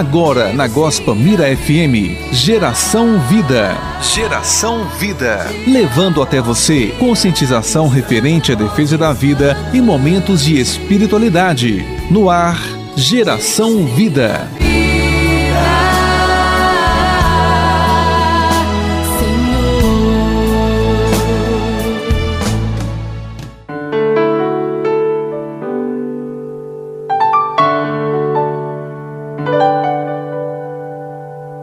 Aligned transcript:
Agora 0.00 0.50
na 0.54 0.66
Gospel 0.66 1.14
Mira 1.14 1.54
FM, 1.54 2.32
Geração 2.32 3.20
Vida. 3.28 3.76
Geração 4.00 4.86
Vida. 4.98 5.46
Levando 5.66 6.22
até 6.22 6.40
você 6.40 6.86
conscientização 6.98 7.86
referente 7.86 8.50
à 8.50 8.54
defesa 8.54 8.96
da 8.96 9.12
vida 9.12 9.54
e 9.74 9.80
momentos 9.82 10.42
de 10.42 10.58
espiritualidade. 10.58 11.84
No 12.10 12.30
ar, 12.30 12.58
Geração 12.96 13.84
Vida. 13.88 14.48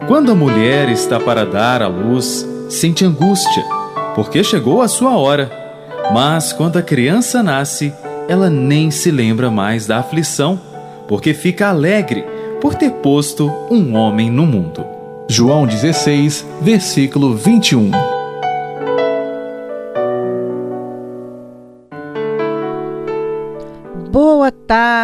Quando 0.08 0.32
a 0.32 0.34
mulher 0.34 0.88
está 0.88 1.20
para 1.20 1.44
dar 1.44 1.82
à 1.82 1.86
luz, 1.86 2.48
sente 2.70 3.04
angústia, 3.04 3.62
porque 4.14 4.42
chegou 4.42 4.80
a 4.80 4.88
sua 4.88 5.18
hora. 5.18 5.52
Mas 6.14 6.50
quando 6.50 6.78
a 6.78 6.82
criança 6.82 7.42
nasce, 7.42 7.92
ela 8.26 8.48
nem 8.48 8.90
se 8.90 9.10
lembra 9.10 9.50
mais 9.50 9.86
da 9.86 9.98
aflição, 9.98 10.58
porque 11.06 11.34
fica 11.34 11.68
alegre 11.68 12.24
por 12.58 12.74
ter 12.74 12.90
posto 12.90 13.52
um 13.70 13.94
homem 13.94 14.30
no 14.30 14.46
mundo. 14.46 14.82
João 15.28 15.66
16, 15.66 16.42
versículo 16.62 17.36
21. 17.36 18.17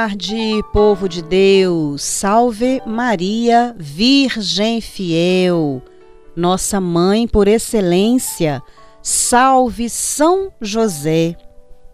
Tarde, 0.05 0.63
povo 0.71 1.09
de 1.09 1.23
Deus. 1.23 2.03
Salve 2.03 2.83
Maria, 2.85 3.75
Virgem 3.79 4.79
fiel, 4.79 5.81
nossa 6.37 6.79
mãe 6.79 7.27
por 7.27 7.49
excelência. 7.49 8.63
Salve 9.03 9.89
São 9.89 10.53
José. 10.61 11.35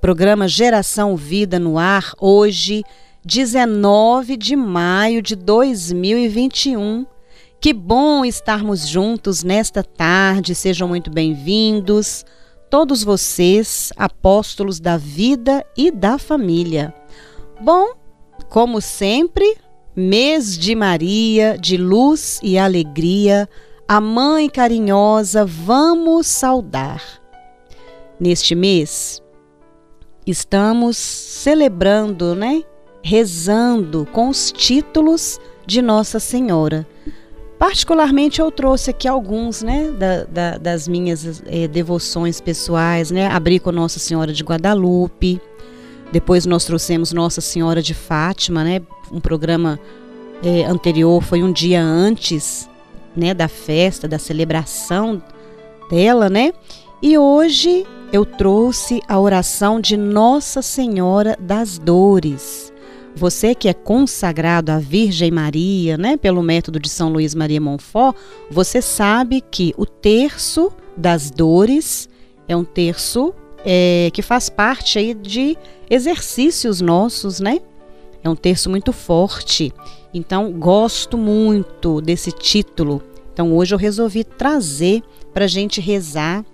Programa 0.00 0.48
Geração 0.48 1.14
Vida 1.14 1.60
no 1.60 1.78
ar, 1.78 2.12
hoje, 2.20 2.82
19 3.24 4.36
de 4.36 4.56
maio 4.56 5.22
de 5.22 5.36
2021. 5.36 7.06
Que 7.60 7.72
bom 7.72 8.24
estarmos 8.24 8.88
juntos 8.88 9.44
nesta 9.44 9.84
tarde, 9.84 10.52
sejam 10.52 10.88
muito 10.88 11.12
bem-vindos. 11.12 12.24
Todos 12.68 13.04
vocês, 13.04 13.92
apóstolos 13.96 14.80
da 14.80 14.96
vida 14.96 15.64
e 15.76 15.92
da 15.92 16.18
família. 16.18 16.92
Bom, 17.60 17.99
como 18.50 18.80
sempre, 18.80 19.56
mês 19.94 20.58
de 20.58 20.74
Maria, 20.74 21.56
de 21.56 21.76
luz 21.76 22.40
e 22.42 22.58
alegria, 22.58 23.48
a 23.86 24.00
mãe 24.00 24.50
carinhosa, 24.50 25.44
vamos 25.44 26.26
saudar. 26.26 27.00
Neste 28.18 28.56
mês, 28.56 29.22
estamos 30.26 30.96
celebrando, 30.96 32.34
né? 32.34 32.62
Rezando 33.02 34.06
com 34.12 34.28
os 34.28 34.52
títulos 34.52 35.38
de 35.64 35.80
Nossa 35.80 36.18
Senhora. 36.18 36.86
Particularmente 37.56 38.40
eu 38.40 38.50
trouxe 38.50 38.90
aqui 38.90 39.06
alguns, 39.06 39.62
né, 39.62 39.90
da, 39.90 40.24
da, 40.24 40.58
das 40.58 40.88
minhas 40.88 41.42
eh, 41.46 41.68
devoções 41.68 42.40
pessoais, 42.40 43.10
né, 43.10 43.26
abri 43.26 43.60
com 43.60 43.70
Nossa 43.70 43.98
Senhora 43.98 44.32
de 44.32 44.42
Guadalupe, 44.42 45.38
depois 46.12 46.46
nós 46.46 46.64
trouxemos 46.64 47.12
Nossa 47.12 47.40
Senhora 47.40 47.82
de 47.82 47.94
Fátima, 47.94 48.64
né? 48.64 48.82
Um 49.12 49.20
programa 49.20 49.78
é, 50.42 50.64
anterior 50.64 51.22
foi 51.22 51.42
um 51.42 51.52
dia 51.52 51.82
antes, 51.82 52.68
né? 53.16 53.32
Da 53.32 53.48
festa, 53.48 54.08
da 54.08 54.18
celebração 54.18 55.22
dela, 55.90 56.28
né? 56.28 56.52
E 57.02 57.16
hoje 57.16 57.86
eu 58.12 58.24
trouxe 58.24 59.00
a 59.08 59.18
oração 59.18 59.80
de 59.80 59.96
Nossa 59.96 60.62
Senhora 60.62 61.36
das 61.40 61.78
Dores. 61.78 62.72
Você 63.14 63.54
que 63.54 63.68
é 63.68 63.74
consagrado 63.74 64.70
à 64.70 64.78
Virgem 64.78 65.30
Maria, 65.30 65.98
né, 65.98 66.16
pelo 66.16 66.42
método 66.42 66.78
de 66.78 66.88
São 66.88 67.12
Luís 67.12 67.34
Maria 67.34 67.60
Monfort, 67.60 68.16
você 68.50 68.80
sabe 68.80 69.40
que 69.40 69.74
o 69.76 69.84
terço 69.84 70.72
das 70.96 71.30
dores 71.30 72.08
é 72.46 72.56
um 72.56 72.64
terço 72.64 73.34
é, 73.64 74.10
que 74.12 74.22
faz 74.22 74.48
parte 74.48 74.98
aí 74.98 75.14
de 75.14 75.56
exercícios 75.88 76.80
nossos, 76.80 77.40
né? 77.40 77.60
É 78.22 78.28
um 78.28 78.36
texto 78.36 78.68
muito 78.68 78.92
forte. 78.92 79.72
Então, 80.12 80.52
gosto 80.52 81.16
muito 81.16 82.00
desse 82.00 82.32
título. 82.32 83.02
Então, 83.32 83.56
hoje 83.56 83.74
eu 83.74 83.78
resolvi 83.78 84.24
trazer 84.24 85.02
para 85.32 85.44
a 85.44 85.48
gente 85.48 85.80
rezar 85.80 86.44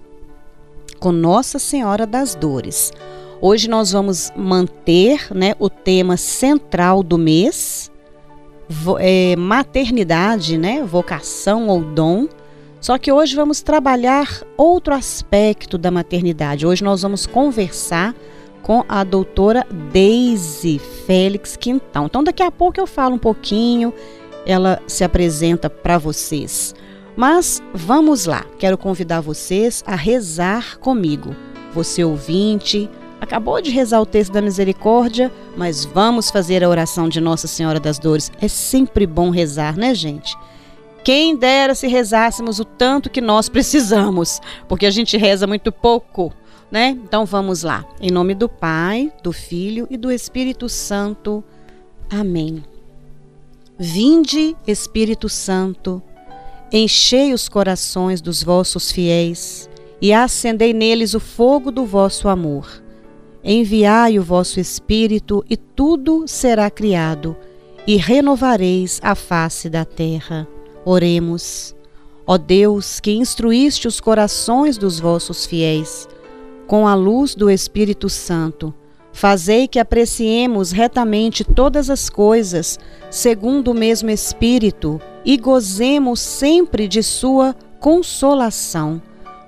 com 0.99 1.11
Nossa 1.11 1.59
Senhora 1.59 2.06
das 2.06 2.34
Dores. 2.34 2.93
Hoje 3.41 3.69
nós 3.69 3.93
vamos 3.93 4.33
manter 4.34 5.28
né, 5.34 5.55
o 5.59 5.69
tema 5.69 6.16
central 6.16 7.03
do 7.03 7.19
mês, 7.19 7.91
é, 8.99 9.37
maternidade, 9.37 10.56
né, 10.56 10.83
vocação 10.83 11.69
ou 11.69 11.83
dom. 11.83 12.28
Só 12.86 12.98
que 12.98 13.10
hoje 13.10 13.34
vamos 13.34 13.62
trabalhar 13.62 14.44
outro 14.56 14.94
aspecto 14.94 15.76
da 15.76 15.91
maternidade. 15.91 16.64
Hoje 16.64 16.84
nós 16.84 17.02
vamos 17.02 17.26
conversar 17.26 18.14
com 18.62 18.84
a 18.88 19.02
doutora 19.02 19.66
Daisy 19.92 20.78
Félix 21.04 21.56
Quintão. 21.56 22.06
Então 22.06 22.22
daqui 22.22 22.44
a 22.44 22.50
pouco 22.52 22.78
eu 22.78 22.86
falo 22.86 23.16
um 23.16 23.19
pouquinho, 23.19 23.92
ela 24.47 24.80
se 24.86 25.02
apresenta 25.02 25.69
para 25.69 25.98
vocês. 25.98 26.76
Mas 27.16 27.60
vamos 27.74 28.24
lá, 28.24 28.47
quero 28.56 28.78
convidar 28.78 29.20
vocês 29.20 29.82
a 29.84 29.97
rezar 29.97 30.78
comigo. 30.78 31.34
Você 31.74 32.04
ouvinte, 32.04 32.88
acabou 33.20 33.60
de 33.60 33.72
rezar 33.72 34.00
o 34.00 34.06
texto 34.06 34.32
da 34.32 34.41
misericórdia, 34.41 35.32
mas 35.56 35.84
vamos 35.84 36.30
fazer 36.30 36.62
a 36.62 36.68
oração 36.68 37.08
de 37.08 37.20
Nossa 37.20 37.48
Senhora 37.48 37.80
das 37.80 37.98
Dores. 37.98 38.30
É 38.41 38.47
sempre 38.47 39.08
bom 39.08 39.30
rezar, 39.30 39.76
né, 39.76 39.92
gente? 39.92 40.36
Quem 41.06 41.37
dera 41.37 41.72
se 41.72 41.87
rezássemos 41.87 42.59
o 42.59 42.65
tanto 42.65 43.09
que 43.09 43.21
nós 43.21 43.49
precisamos, 43.49 44.41
porque 44.69 44.84
a 44.84 44.91
gente 44.91 45.17
reza 45.17 45.47
muito 45.47 45.71
pouco, 45.71 46.33
né? 46.69 46.99
Então 47.05 47.25
vamos 47.25 47.62
lá. 47.62 47.84
Em 48.00 48.11
nome 48.11 48.34
do 48.34 48.49
Pai, 48.49 49.12
do 49.22 49.33
Filho 49.33 49.87
e 49.89 49.97
do 49.97 50.11
Espírito 50.11 50.69
Santo. 50.69 51.45
Amém. 52.11 52.65
Vinde, 53.78 54.56
Espírito 54.66 55.28
Santo, 55.28 56.03
enchei 56.72 57.33
os 57.33 57.49
corações 57.49 58.21
dos 58.21 58.43
vossos 58.43 58.91
fiéis 58.91 59.71
e 60.03 60.12
acendei 60.12 60.72
neles 60.72 61.15
o 61.15 61.21
fogo 61.21 61.71
do 61.71 61.87
vosso 61.87 62.28
amor. 62.28 62.83
Enviai 63.45 64.19
o 64.19 64.25
vosso 64.25 64.59
Espírito 64.59 65.45
e 65.49 65.56
tudo 65.56 66.25
será 66.27 66.69
criado, 66.69 67.37
e 67.87 67.95
renovareis 67.97 68.99
a 69.05 69.15
face 69.15 69.71
da 69.71 69.84
terra. 69.84 70.49
Oremos. 70.88 71.74
Ó 72.24 72.38
Deus, 72.38 73.00
que 73.00 73.10
instruíste 73.10 73.88
os 73.88 73.98
corações 73.98 74.78
dos 74.78 75.00
vossos 75.00 75.44
fiéis, 75.44 76.08
com 76.69 76.86
a 76.86 76.94
luz 76.94 77.34
do 77.34 77.50
Espírito 77.50 78.08
Santo, 78.08 78.72
fazei 79.12 79.66
que 79.66 79.80
apreciemos 79.80 80.70
retamente 80.70 81.42
todas 81.42 81.91
as 81.91 82.08
coisas, 82.08 82.78
segundo 83.10 83.72
o 83.72 83.74
mesmo 83.74 84.10
Espírito, 84.10 85.00
e 85.24 85.36
gozemos 85.36 86.20
sempre 86.20 86.86
de 86.86 87.03
Sua 87.03 87.53
consolação. 87.80 89.03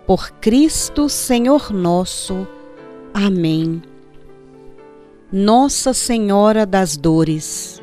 Por 0.09 0.33
Cristo 0.41 1.09
Senhor 1.09 1.73
nosso. 1.73 2.49
Amém. 3.15 3.81
Nossa 5.31 5.95
Senhora 5.95 6.67
das 6.67 6.97
Dores 6.97 7.78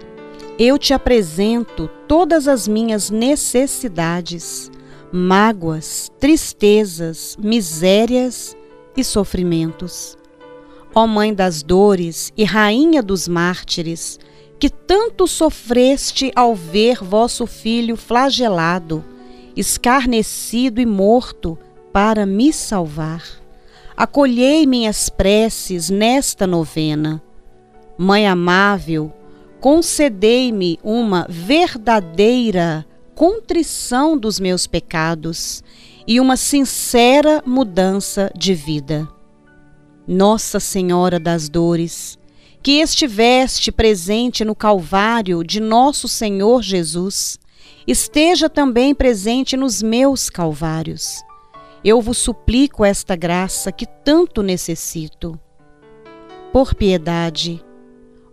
eu 0.57 0.77
te 0.77 0.93
apresento 0.93 1.89
todas 2.07 2.47
as 2.47 2.67
minhas 2.67 3.09
necessidades, 3.09 4.71
mágoas, 5.11 6.09
tristezas, 6.19 7.37
misérias 7.39 8.55
e 8.95 9.03
sofrimentos. 9.03 10.17
Ó 10.93 11.05
Mãe 11.05 11.33
das 11.33 11.61
dores 11.61 12.31
e 12.37 12.45
Rainha 12.45 13.03
dos 13.03 13.27
mártires, 13.27 14.17
que 14.57 14.69
tanto 14.69 15.27
sofreste 15.27 16.31
ao 16.33 16.55
ver 16.55 17.03
vosso 17.03 17.45
filho 17.45 17.97
flagelado, 17.97 19.03
escarnecido 19.57 20.79
e 20.79 20.85
morto, 20.85 21.57
para 21.91 22.25
me 22.25 22.51
salvar. 22.51 23.23
Acolhei 23.95 24.65
minhas 24.65 25.09
preces 25.09 25.89
nesta 25.89 26.45
novena. 26.45 27.21
Mãe 27.97 28.27
amável, 28.27 29.13
concedei-me 29.65 30.77
uma 30.83 31.25
verdadeira 31.27 32.85
contrição 33.15 34.15
dos 34.15 34.39
meus 34.39 34.67
pecados 34.67 35.63
e 36.05 36.19
uma 36.19 36.37
sincera 36.37 37.41
mudança 37.43 38.31
de 38.37 38.53
vida. 38.53 39.09
Nossa 40.07 40.59
Senhora 40.59 41.19
das 41.19 41.49
Dores, 41.49 42.15
que 42.61 42.73
estiveste 42.73 43.71
presente 43.71 44.45
no 44.45 44.53
Calvário 44.53 45.43
de 45.43 45.59
nosso 45.59 46.07
Senhor 46.07 46.61
Jesus 46.61 47.39
esteja 47.87 48.47
também 48.47 48.93
presente 48.93 49.57
nos 49.57 49.81
meus 49.81 50.29
calvários. 50.29 51.23
Eu 51.83 52.03
vos 52.03 52.19
suplico 52.19 52.85
esta 52.85 53.15
graça 53.15 53.71
que 53.71 53.87
tanto 53.87 54.43
necessito. 54.43 55.39
Por 56.53 56.75
piedade, 56.75 57.65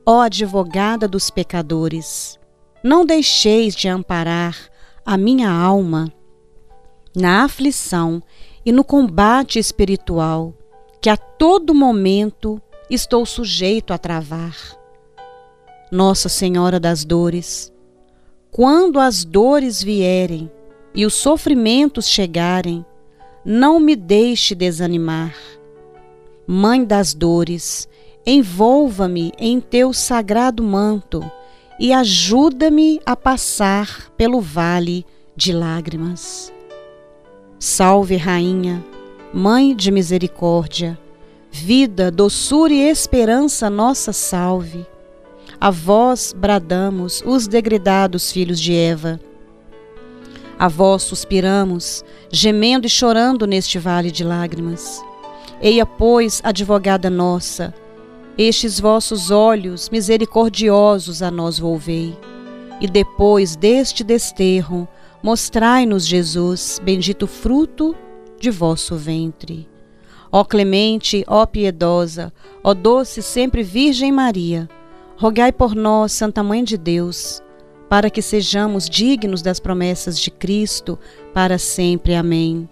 ó 0.05 0.21
advogada 0.21 1.07
dos 1.07 1.31
pecadores, 1.31 2.39
não 2.83 3.05
deixeis 3.05 3.75
de 3.75 3.89
amparar 3.89 4.57
a 5.05 5.17
minha 5.17 5.51
alma 5.51 6.13
na 7.15 7.45
aflição 7.45 8.23
e 8.65 8.73
no 8.73 8.85
combate 8.85 9.59
espiritual 9.59 10.55
que 11.01 11.11
a 11.11 11.17
todo 11.17 11.75
momento 11.75 12.61
estou 12.89 13.27
sujeito 13.27 13.93
a 13.93 13.99
travar. 13.99 14.57
Nossa 15.91 16.29
Senhora 16.29 16.81
das 16.81 17.05
Dores, 17.05 17.73
quando 18.51 18.99
as 18.99 19.25
dores 19.25 19.83
vierem 19.83 20.51
e 20.95 21.05
os 21.05 21.15
sofrimentos 21.15 22.09
chegarem, 22.09 22.85
não 23.45 23.81
me 23.81 23.97
deixe 23.97 24.55
desanimar. 24.55 25.35
Mãe 26.47 26.85
das 26.85 27.15
dores, 27.15 27.89
envolva-me 28.27 29.33
em 29.39 29.61
teu 29.61 29.93
sagrado 29.93 30.63
manto 30.63 31.23
e 31.79 31.93
ajuda-me 31.93 33.01
a 33.05 33.17
passar 33.17 34.11
pelo 34.17 34.41
vale 34.41 35.05
de 35.37 35.53
lágrimas. 35.53 36.53
Salve, 37.59 38.17
Rainha, 38.17 38.85
Mãe 39.35 39.75
de 39.75 39.91
misericórdia, 39.91 40.99
vida, 41.51 42.11
doçura 42.11 42.71
e 42.75 42.87
esperança, 42.87 43.71
nossa 43.71 44.13
salve. 44.13 44.87
A 45.59 45.71
vós 45.71 46.35
bradamos, 46.37 47.23
os 47.25 47.49
degredados 47.49 48.31
filhos 48.31 48.61
de 48.61 48.75
Eva. 48.75 49.19
A 50.59 50.69
vós 50.69 51.03
suspiramos, 51.03 52.05
gemendo 52.31 52.87
e 52.87 52.91
chorando 52.91 53.47
neste 53.47 53.79
vale 53.79 54.11
de 54.11 54.23
lágrimas. 54.23 55.03
Eia, 55.63 55.87
pois, 55.87 56.43
advogada 56.45 57.09
nossa, 57.09 57.73
estes 58.37 58.81
vossos 58.81 59.31
olhos 59.31 59.91
misericordiosos 59.91 61.23
a 61.23 61.31
nós 61.31 61.59
volvei. 61.59 62.17
E 62.81 62.87
depois 62.87 63.55
deste 63.55 64.03
desterro, 64.03 64.89
mostrai-nos 65.23 66.07
Jesus, 66.07 66.81
bendito 66.83 67.27
fruto 67.27 67.95
de 68.41 68.51
vosso 68.51 68.97
ventre. 68.97 69.69
Ó 70.31 70.45
clemente, 70.45 71.23
ó 71.29 71.45
piedosa, 71.45 72.33
ó 72.65 72.73
doce 72.73 73.21
sempre 73.23 73.63
Virgem 73.63 74.11
Maria, 74.11 74.69
rogai 75.17 75.53
por 75.53 75.75
nós, 75.75 76.13
Santa 76.13 76.43
Mãe 76.43 76.65
de 76.65 76.79
Deus, 76.79 77.43
para 77.89 78.09
que 78.09 78.23
sejamos 78.23 78.89
dignos 78.89 79.43
das 79.43 79.61
promessas 79.61 80.19
de 80.19 80.31
Cristo 80.31 80.99
para 81.35 81.59
sempre. 81.59 82.15
Amém. 82.15 82.69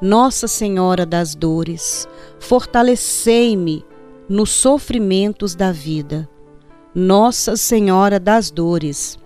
Nossa 0.00 0.46
Senhora 0.46 1.06
das 1.06 1.34
Dores, 1.34 2.06
fortalecei-me 2.38 3.87
nos 4.28 4.50
sofrimentos 4.50 5.54
da 5.54 5.72
vida. 5.72 6.28
Nossa 6.94 7.56
Senhora 7.56 8.18
das 8.20 8.50
Dores, 8.50 9.18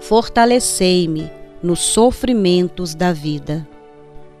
fortalecei-me 0.00 1.30
nos 1.62 1.80
sofrimentos 1.80 2.94
da 2.94 3.12
vida. 3.12 3.66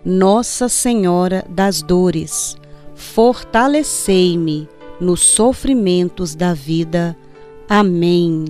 Nossa 0.04 0.68
Senhora 0.68 1.44
das 1.48 1.82
Dores, 1.82 2.56
fortalecei-me 2.94 4.68
nos 5.00 5.20
sofrimentos 5.20 6.34
da 6.34 6.54
vida. 6.54 7.16
Amém. 7.68 8.44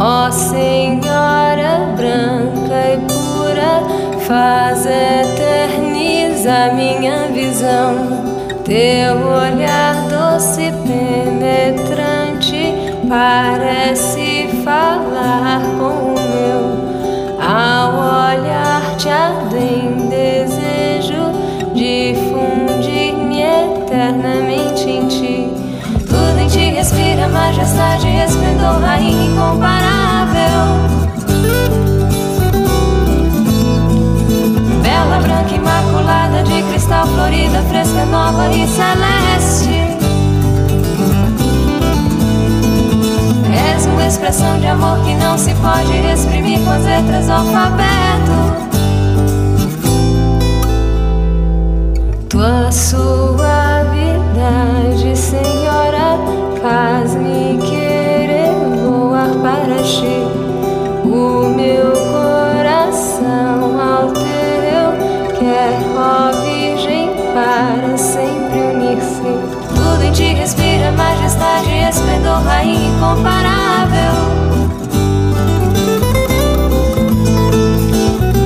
Ó 0.00 0.30
Senhora 0.30 1.92
branca 1.96 2.78
e 2.92 2.98
pura, 3.08 3.82
faz 4.28 4.86
eterniza 4.86 6.72
minha 6.72 7.26
visão. 7.32 7.96
Teu 8.64 9.16
olhar 9.16 9.96
doce 10.08 10.72
penetrante 10.86 12.74
parece 13.08 14.48
falar 14.62 15.62
com 15.80 16.14
o 16.14 16.20
meu. 16.30 16.62
Ao 17.40 17.94
olhar 17.96 18.96
te 18.98 19.08
ardem 19.08 19.97
majestade, 27.48 28.08
esplendor, 28.08 28.80
rainha 28.80 29.24
incomparável. 29.24 30.98
branca 35.22 35.54
imaculada 35.54 36.42
de 36.44 36.62
cristal 36.68 37.06
florida, 37.06 37.60
fresca, 37.62 38.04
nova 38.06 38.50
e 38.50 38.68
celeste. 38.68 39.96
És 43.74 43.86
uma 43.86 44.06
expressão 44.06 44.60
de 44.60 44.66
amor 44.66 44.98
que 45.04 45.14
não 45.14 45.36
se 45.36 45.54
pode 45.56 45.96
exprimir 46.12 46.60
com 46.60 46.70
as 46.70 46.84
letras 46.84 47.26
do 47.26 47.32
alfabeto. 47.32 48.68
Tua 52.28 52.70
suavidade, 52.70 53.46
Senhora, 55.16 55.97
faz-me 56.62 57.58
querer 57.58 58.52
voar 58.84 59.30
para 59.42 59.82
ti. 59.82 60.22
O 61.04 61.54
meu 61.54 61.92
coração 62.12 63.80
ao 63.80 64.12
quer, 65.38 65.78
ó 65.96 66.30
Virgem, 66.42 67.10
para 67.32 67.96
sempre 67.96 68.58
unir-se. 68.58 69.22
Tudo 69.74 70.04
em 70.04 70.12
ti 70.12 70.34
respira 70.34 70.92
majestade, 70.92 71.70
esplendor, 71.88 72.42
rainha 72.42 72.88
incomparável. 72.88 74.12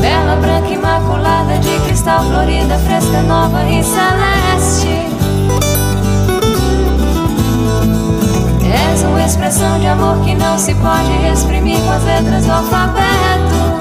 Bela, 0.00 0.37
branca, 0.37 0.69
imaculada, 0.69 1.59
de 1.59 1.81
cristal 1.87 2.23
florida, 2.25 2.78
fresca, 2.78 3.23
nova 3.23 3.64
e 3.64 3.83
celeste. 3.83 4.41
Expressão 9.25 9.78
de 9.80 9.87
amor 9.87 10.23
que 10.25 10.35
não 10.35 10.59
se 10.59 10.75
pode 10.75 11.11
exprimir 11.32 11.78
com 11.80 11.90
as 11.90 12.04
letras 12.04 12.44
do 12.44 12.52
alfabeto. 12.52 13.72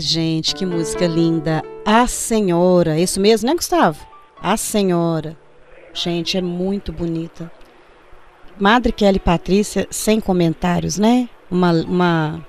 Gente, 0.00 0.54
que 0.54 0.66
música 0.66 1.06
linda. 1.06 1.62
A 1.84 2.06
Senhora, 2.06 2.98
isso 2.98 3.20
mesmo, 3.20 3.48
né, 3.48 3.54
Gustavo? 3.54 4.04
A 4.40 4.56
Senhora. 4.56 5.36
Gente, 5.94 6.36
é 6.36 6.40
muito 6.40 6.92
bonita. 6.92 7.50
Madre 8.58 8.92
Kelly 8.92 9.18
Patrícia, 9.18 9.86
sem 9.90 10.20
comentários, 10.20 10.98
né? 10.98 11.28
Uma, 11.50 11.72
uma, 11.72 12.46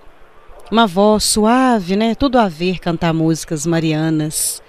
uma 0.72 0.88
voz 0.88 1.24
suave, 1.24 1.96
né? 1.96 2.16
Tudo 2.16 2.38
a 2.38 2.48
ver 2.48 2.80
cantar 2.80 3.14
músicas 3.14 3.66
marianas. 3.66 4.62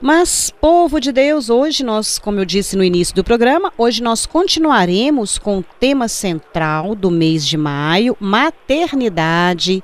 Mas, 0.00 0.52
povo 0.60 1.00
de 1.00 1.10
Deus, 1.10 1.48
hoje 1.48 1.82
nós, 1.82 2.18
como 2.18 2.38
eu 2.38 2.44
disse 2.44 2.76
no 2.76 2.84
início 2.84 3.14
do 3.14 3.24
programa, 3.24 3.72
hoje 3.78 4.02
nós 4.02 4.26
continuaremos 4.26 5.38
com 5.38 5.58
o 5.58 5.64
tema 5.80 6.06
central 6.06 6.94
do 6.94 7.10
mês 7.10 7.46
de 7.46 7.56
maio: 7.56 8.16
maternidade, 8.20 9.82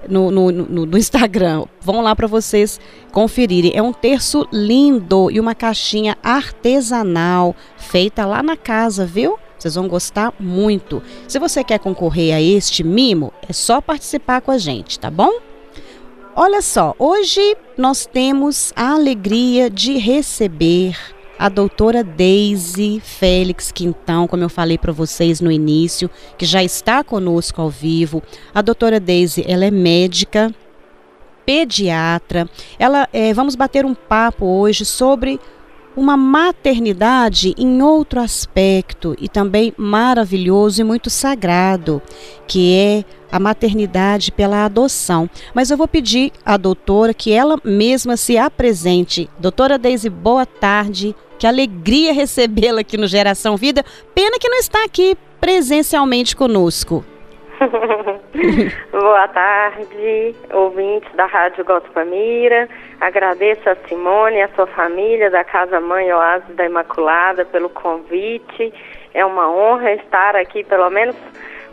No, 0.08 0.30
no, 0.30 0.50
no, 0.50 0.86
no 0.86 0.96
Instagram. 0.96 1.66
Vão 1.80 2.00
lá 2.00 2.16
para 2.16 2.26
vocês 2.26 2.80
conferirem. 3.12 3.72
É 3.74 3.82
um 3.82 3.92
terço 3.92 4.46
lindo 4.50 5.30
e 5.30 5.38
uma 5.38 5.54
caixinha 5.54 6.16
artesanal 6.22 7.54
feita 7.76 8.24
lá 8.24 8.42
na 8.42 8.56
casa, 8.56 9.04
viu? 9.04 9.38
Vocês 9.58 9.74
vão 9.74 9.86
gostar 9.86 10.32
muito. 10.40 11.02
Se 11.28 11.38
você 11.38 11.62
quer 11.62 11.78
concorrer 11.78 12.34
a 12.34 12.40
este 12.40 12.82
mimo, 12.82 13.30
é 13.46 13.52
só 13.52 13.82
participar 13.82 14.40
com 14.40 14.50
a 14.50 14.56
gente, 14.56 14.98
tá 14.98 15.10
bom? 15.10 15.30
Olha 16.34 16.62
só, 16.62 16.94
hoje 16.98 17.56
nós 17.76 18.06
temos 18.06 18.72
a 18.74 18.92
alegria 18.92 19.68
de 19.68 19.98
receber 19.98 20.96
a 21.40 21.48
doutora 21.48 22.04
Daisy 22.04 23.00
Félix 23.02 23.72
Quintão, 23.72 24.26
como 24.26 24.42
eu 24.42 24.50
falei 24.50 24.76
para 24.76 24.92
vocês 24.92 25.40
no 25.40 25.50
início, 25.50 26.10
que 26.36 26.44
já 26.44 26.62
está 26.62 27.02
conosco 27.02 27.62
ao 27.62 27.70
vivo. 27.70 28.22
A 28.54 28.60
doutora 28.60 29.00
Daisy, 29.00 29.42
ela 29.48 29.64
é 29.64 29.70
médica, 29.70 30.54
pediatra. 31.46 32.46
Ela, 32.78 33.08
é, 33.10 33.32
vamos 33.32 33.54
bater 33.54 33.86
um 33.86 33.94
papo 33.94 34.44
hoje 34.44 34.84
sobre 34.84 35.40
uma 35.96 36.14
maternidade 36.14 37.54
em 37.56 37.80
outro 37.80 38.20
aspecto 38.20 39.16
e 39.18 39.26
também 39.26 39.72
maravilhoso 39.78 40.82
e 40.82 40.84
muito 40.84 41.08
sagrado, 41.08 42.02
que 42.46 42.74
é 42.76 43.04
a 43.32 43.40
maternidade 43.40 44.30
pela 44.30 44.66
adoção. 44.66 45.28
Mas 45.54 45.70
eu 45.70 45.78
vou 45.78 45.88
pedir 45.88 46.32
à 46.44 46.58
doutora 46.58 47.14
que 47.14 47.32
ela 47.32 47.58
mesma 47.64 48.18
se 48.18 48.36
apresente. 48.36 49.30
Doutora 49.38 49.78
Deise, 49.78 50.10
boa 50.10 50.44
tarde. 50.44 51.16
Que 51.40 51.46
alegria 51.46 52.12
recebê-la 52.12 52.82
aqui 52.82 52.98
no 52.98 53.06
Geração 53.06 53.56
Vida. 53.56 53.82
Pena 54.14 54.36
que 54.38 54.46
não 54.46 54.58
está 54.58 54.84
aqui 54.84 55.16
presencialmente 55.40 56.36
conosco. 56.36 57.02
Boa 58.92 59.28
tarde, 59.28 60.34
ouvintes 60.52 61.10
da 61.14 61.24
Rádio 61.24 61.64
Gospel 61.64 62.04
Mira. 62.04 62.68
Agradeço 63.00 63.70
a 63.70 63.76
Simone 63.88 64.36
e 64.36 64.42
a 64.42 64.50
sua 64.50 64.66
família 64.66 65.30
da 65.30 65.42
Casa 65.42 65.80
Mãe 65.80 66.12
Oásis 66.12 66.54
da 66.56 66.66
Imaculada 66.66 67.46
pelo 67.46 67.70
convite. 67.70 68.70
É 69.14 69.24
uma 69.24 69.50
honra 69.50 69.94
estar 69.94 70.36
aqui, 70.36 70.62
pelo 70.62 70.90
menos 70.90 71.16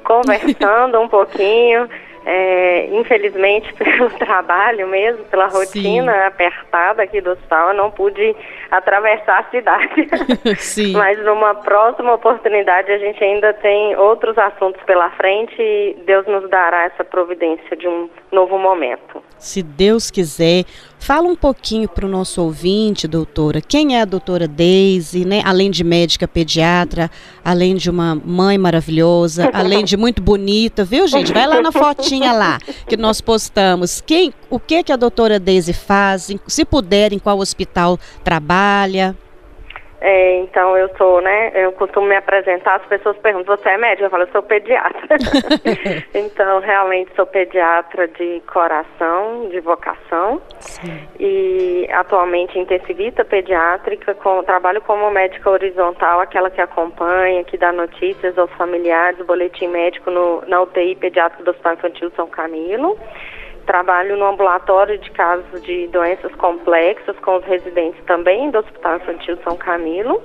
conversando 0.05 0.97
um 1.01 1.09
pouquinho. 1.09 1.89
É, 2.29 2.89
infelizmente, 2.91 3.73
pelo 3.81 4.09
trabalho 4.09 4.85
mesmo, 4.85 5.23
pela 5.25 5.47
rotina 5.47 6.11
Sim. 6.11 6.19
apertada 6.25 7.01
aqui 7.01 7.21
do 7.21 7.31
hospital, 7.31 7.69
eu 7.69 7.73
não 7.75 7.89
pude 7.89 8.35
atravessar 8.69 9.39
a 9.39 9.49
cidade. 9.49 10.09
Sim. 10.59 10.91
Mas 10.91 11.17
numa 11.23 11.55
próxima 11.55 12.13
oportunidade 12.13 12.91
a 12.91 12.97
gente 12.97 13.23
ainda 13.23 13.53
tem 13.53 13.95
outros 13.95 14.37
assuntos 14.37 14.83
pela 14.83 15.09
frente 15.11 15.55
e 15.57 15.95
Deus 16.05 16.27
nos 16.27 16.49
dará 16.49 16.83
essa 16.83 17.05
providência 17.05 17.77
de 17.77 17.87
um 17.87 18.09
novo 18.29 18.57
momento. 18.57 19.23
Se 19.37 19.63
Deus 19.63 20.11
quiser, 20.11 20.65
fala 21.07 21.29
um 21.29 21.37
pouquinho 21.37 21.87
para 21.87 22.05
o 22.05 22.09
nosso 22.09 22.41
ouvinte, 22.41 23.07
doutora. 23.07 23.61
Quem 23.61 23.95
é 23.95 24.01
a 24.01 24.05
doutora 24.05 24.45
Daisy, 24.45 25.23
né? 25.23 25.41
Além 25.45 25.71
de 25.71 25.81
médica 25.81 26.27
pediatra, 26.27 27.09
além 27.45 27.77
de 27.77 27.89
uma 27.89 28.13
mãe 28.13 28.57
maravilhosa, 28.57 29.49
além 29.55 29.85
de 29.85 29.95
muito 29.95 30.21
bonita, 30.21 30.83
viu, 30.83 31.07
gente? 31.07 31.31
Vai 31.31 31.47
lá 31.47 31.61
na 31.61 31.71
fotinha 31.71 32.33
lá 32.33 32.59
que 32.85 32.97
nós 32.97 33.21
postamos. 33.21 34.03
Quem, 34.05 34.33
o 34.49 34.59
que 34.59 34.83
que 34.83 34.91
a 34.91 34.97
doutora 34.97 35.39
Daisy 35.39 35.71
faz? 35.71 36.29
Se 36.45 36.65
puder, 36.65 37.13
em 37.13 37.19
qual 37.19 37.39
hospital 37.39 37.97
trabalha? 38.21 39.15
É, 39.99 40.39
então 40.41 40.77
eu 40.77 40.89
sou, 40.95 41.21
né? 41.21 41.51
Eu 41.55 41.71
costumo 41.71 42.07
me 42.07 42.15
apresentar, 42.15 42.75
as 42.75 42.85
pessoas 42.85 43.17
perguntam, 43.17 43.57
você 43.57 43.69
é 43.69 43.77
médica? 43.77 44.05
Eu 44.05 44.09
falo, 44.09 44.23
eu 44.23 44.31
sou 44.31 44.43
pediatra. 44.43 45.17
então, 46.13 46.59
realmente 46.59 47.11
sou 47.15 47.25
pediatra 47.25 48.07
de 48.07 48.41
coração, 48.51 49.49
de 49.49 49.59
vocação. 49.59 50.39
Sim. 50.59 51.07
E 51.19 51.89
atualmente 51.91 52.59
intensivista 52.59 53.25
pediátrica, 53.25 54.13
com, 54.15 54.43
trabalho 54.43 54.81
como 54.81 55.09
médica 55.09 55.49
horizontal, 55.49 56.19
aquela 56.19 56.51
que 56.51 56.61
acompanha, 56.61 57.43
que 57.43 57.57
dá 57.57 57.71
notícias 57.71 58.37
aos 58.37 58.51
familiares, 58.51 59.25
boletim 59.25 59.67
médico 59.67 60.11
no, 60.11 60.43
na 60.47 60.61
UTI 60.61 60.95
pediátrica 60.95 61.43
do 61.43 61.51
Hospital 61.51 61.73
Infantil 61.73 62.11
São 62.15 62.27
Camilo. 62.27 62.97
Trabalho 63.67 64.17
no 64.17 64.25
ambulatório 64.25 64.97
de 64.97 65.11
casos 65.11 65.61
de 65.61 65.87
doenças 65.89 66.33
complexas 66.35 67.15
com 67.19 67.35
os 67.35 67.45
residentes 67.45 68.01
também 68.05 68.49
do 68.49 68.59
Hospital 68.59 68.95
Infantil 68.95 69.37
São 69.43 69.57
Camilo. 69.57 70.19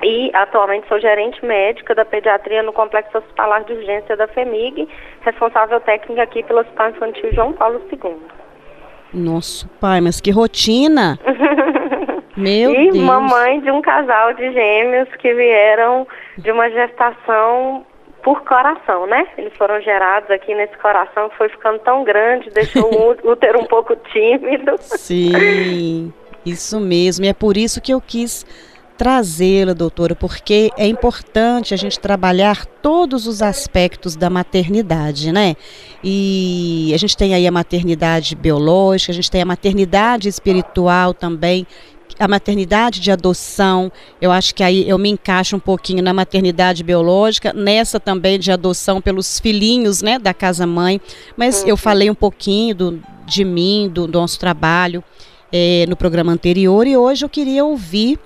E 0.00 0.30
atualmente 0.32 0.86
sou 0.86 1.00
gerente 1.00 1.44
médica 1.44 1.92
da 1.92 2.04
pediatria 2.04 2.62
no 2.62 2.72
Complexo 2.72 3.18
Hospitalar 3.18 3.64
de 3.64 3.72
Urgência 3.72 4.16
da 4.16 4.28
FEMIG, 4.28 4.88
responsável 5.22 5.80
técnica 5.80 6.22
aqui 6.22 6.44
pelo 6.44 6.60
Hospital 6.60 6.90
Infantil 6.90 7.32
João 7.32 7.52
Paulo 7.52 7.82
II. 7.92 8.16
Nosso 9.12 9.68
pai, 9.80 10.00
mas 10.00 10.20
que 10.20 10.30
rotina! 10.30 11.18
Meu 12.38 12.70
e 12.72 12.92
Deus! 12.92 13.04
mamãe 13.04 13.58
de 13.60 13.72
um 13.72 13.82
casal 13.82 14.32
de 14.34 14.52
gêmeos 14.52 15.08
que 15.16 15.34
vieram 15.34 16.06
de 16.36 16.52
uma 16.52 16.70
gestação 16.70 17.84
por 18.28 18.42
coração, 18.42 19.06
né? 19.06 19.26
Eles 19.38 19.56
foram 19.56 19.80
gerados 19.80 20.30
aqui 20.30 20.54
nesse 20.54 20.76
coração 20.76 21.30
que 21.30 21.36
foi 21.38 21.48
ficando 21.48 21.78
tão 21.78 22.04
grande, 22.04 22.50
deixou 22.50 22.84
o 22.84 23.12
útero 23.32 23.58
um 23.58 23.64
pouco 23.64 23.96
tímido. 24.12 24.74
Sim, 24.80 26.12
isso 26.44 26.78
mesmo. 26.78 27.24
E 27.24 27.28
é 27.28 27.32
por 27.32 27.56
isso 27.56 27.80
que 27.80 27.90
eu 27.90 28.02
quis 28.02 28.44
trazê-la, 28.98 29.72
doutora, 29.72 30.14
porque 30.14 30.70
é 30.76 30.86
importante 30.86 31.72
a 31.72 31.76
gente 31.78 31.98
trabalhar 31.98 32.66
todos 32.66 33.26
os 33.26 33.40
aspectos 33.40 34.14
da 34.14 34.28
maternidade, 34.28 35.32
né? 35.32 35.56
E 36.04 36.92
a 36.92 36.98
gente 36.98 37.16
tem 37.16 37.34
aí 37.34 37.46
a 37.46 37.52
maternidade 37.52 38.36
biológica, 38.36 39.10
a 39.10 39.14
gente 39.14 39.30
tem 39.30 39.40
a 39.40 39.46
maternidade 39.46 40.28
espiritual 40.28 41.14
também, 41.14 41.66
a 42.18 42.28
maternidade 42.28 43.00
de 43.00 43.10
adoção, 43.10 43.90
eu 44.20 44.30
acho 44.30 44.54
que 44.54 44.62
aí 44.62 44.88
eu 44.88 44.98
me 44.98 45.10
encaixo 45.10 45.56
um 45.56 45.60
pouquinho 45.60 46.02
na 46.02 46.12
maternidade 46.12 46.82
biológica, 46.82 47.52
nessa 47.52 47.98
também 48.00 48.38
de 48.38 48.50
adoção 48.50 49.00
pelos 49.00 49.38
filhinhos, 49.40 50.02
né, 50.02 50.18
da 50.18 50.34
casa 50.34 50.66
mãe. 50.66 51.00
Mas 51.36 51.62
uhum. 51.62 51.68
eu 51.68 51.76
falei 51.76 52.10
um 52.10 52.14
pouquinho 52.14 52.74
do, 52.74 53.02
de 53.26 53.44
mim, 53.44 53.90
do, 53.92 54.06
do 54.06 54.18
nosso 54.18 54.38
trabalho 54.38 55.02
é, 55.52 55.86
no 55.88 55.96
programa 55.96 56.32
anterior 56.32 56.86
e 56.86 56.96
hoje 56.96 57.24
eu 57.24 57.28
queria 57.28 57.64
ouvir, 57.64 58.18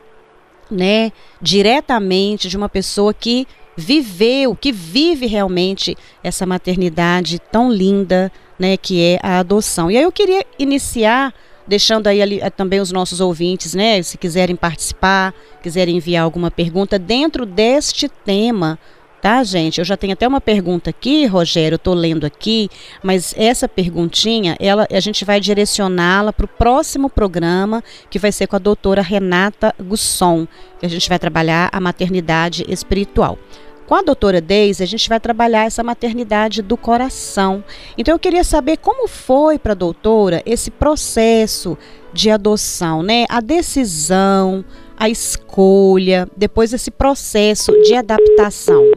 né, 0.71 1.13
diretamente 1.41 2.49
de 2.49 2.57
uma 2.57 2.69
pessoa 2.69 3.13
que 3.13 3.47
viveu, 3.77 4.55
que 4.55 4.73
vive 4.73 5.27
realmente 5.27 5.97
essa 6.23 6.45
maternidade 6.47 7.39
tão 7.51 7.71
linda, 7.73 8.31
né, 8.59 8.77
que 8.77 9.03
é 9.03 9.19
a 9.23 9.39
adoção. 9.39 9.91
E 9.91 9.97
aí 9.97 10.03
eu 10.03 10.13
queria 10.13 10.45
iniciar 10.59 11.35
deixando 11.67 12.07
aí 12.07 12.21
ali, 12.21 12.41
eh, 12.41 12.51
também 12.51 12.81
os 12.81 12.93
nossos 12.93 13.21
ouvintes, 13.21 13.75
né, 13.75 14.03
se 14.03 14.19
quiserem 14.19 14.57
participar, 14.57 15.35
quiserem 15.63 15.97
enviar 15.97 16.25
alguma 16.25 16.51
pergunta 16.51 16.99
dentro 16.99 17.47
deste 17.47 18.09
tema, 18.09 18.79
tá, 19.23 19.45
gente? 19.45 19.79
Eu 19.79 19.85
já 19.85 19.97
tenho 19.97 20.13
até 20.13 20.27
uma 20.27 20.41
pergunta 20.41 20.91
aqui, 20.91 21.27
Rogério, 21.27 21.75
eu 21.75 21.77
estou 21.77 21.95
lendo 21.95 22.25
aqui, 22.25 22.69
mas 23.03 23.33
essa 23.39 23.69
perguntinha, 23.69 24.57
ela, 24.59 24.87
a 24.91 25.01
gente 25.01 25.25
vai 25.25 25.39
direcioná-la 25.39 26.33
para 26.33 26.45
o 26.45 26.49
próximo 26.49 27.09
programa, 27.09 27.85
que 28.11 28.19
vai 28.19 28.33
ser 28.33 28.49
com 28.49 28.57
a 28.57 28.59
doutora 28.59 29.01
Renata 29.01 29.73
Gusson, 29.81 30.47
que 30.81 30.87
a 30.87 30.89
gente 30.89 31.09
vai 31.09 31.21
trabalhar 31.21 31.71
a 31.73 31.81
maternidade 31.81 32.65
espiritual. 32.69 33.39
Com 33.87 33.95
a 33.95 34.03
doutora 34.03 34.41
Deise, 34.41 34.83
a 34.83 34.87
gente 34.87 35.09
vai 35.09 35.19
trabalhar 35.19 35.65
essa 35.65 35.83
maternidade 35.83 36.63
do 36.63 36.77
coração. 36.77 37.63
Então 37.99 38.15
eu 38.15 38.19
queria 38.19 38.45
saber 38.45 38.79
como 38.79 39.09
foi 39.09 39.59
para 39.59 39.73
a 39.73 39.77
doutora 39.77 40.43
esse 40.47 40.71
processo 40.71 41.77
de 42.13 42.31
adoção, 42.31 43.03
né? 43.03 43.25
A 43.29 43.41
decisão, 43.41 44.65
a 44.97 45.09
escolha, 45.09 46.29
depois 46.37 46.73
esse 46.73 46.91
processo 46.91 47.73
de 47.83 47.95
adaptação. 47.95 48.91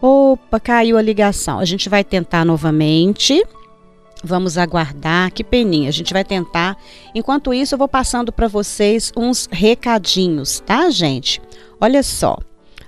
Opa, 0.00 0.60
caiu 0.60 0.96
a 0.96 1.02
ligação. 1.02 1.58
A 1.58 1.64
gente 1.64 1.88
vai 1.88 2.04
tentar 2.04 2.44
novamente. 2.44 3.44
Vamos 4.22 4.56
aguardar, 4.56 5.32
que 5.32 5.42
peninha. 5.42 5.88
A 5.88 5.92
gente 5.92 6.12
vai 6.12 6.24
tentar. 6.24 6.76
Enquanto 7.14 7.52
isso, 7.52 7.74
eu 7.74 7.78
vou 7.78 7.88
passando 7.88 8.32
para 8.32 8.48
vocês 8.48 9.12
uns 9.16 9.48
recadinhos, 9.50 10.60
tá, 10.60 10.88
gente? 10.90 11.40
Olha 11.80 12.02
só. 12.02 12.38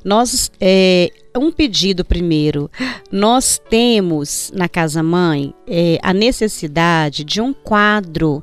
Nós, 0.08 0.50
é, 0.58 1.10
um 1.36 1.52
pedido 1.52 2.02
primeiro. 2.02 2.70
Nós 3.12 3.60
temos 3.68 4.50
na 4.54 4.66
Casa 4.66 5.02
Mãe 5.02 5.52
é, 5.66 5.98
a 6.02 6.14
necessidade 6.14 7.22
de 7.24 7.42
um 7.42 7.52
quadro 7.52 8.42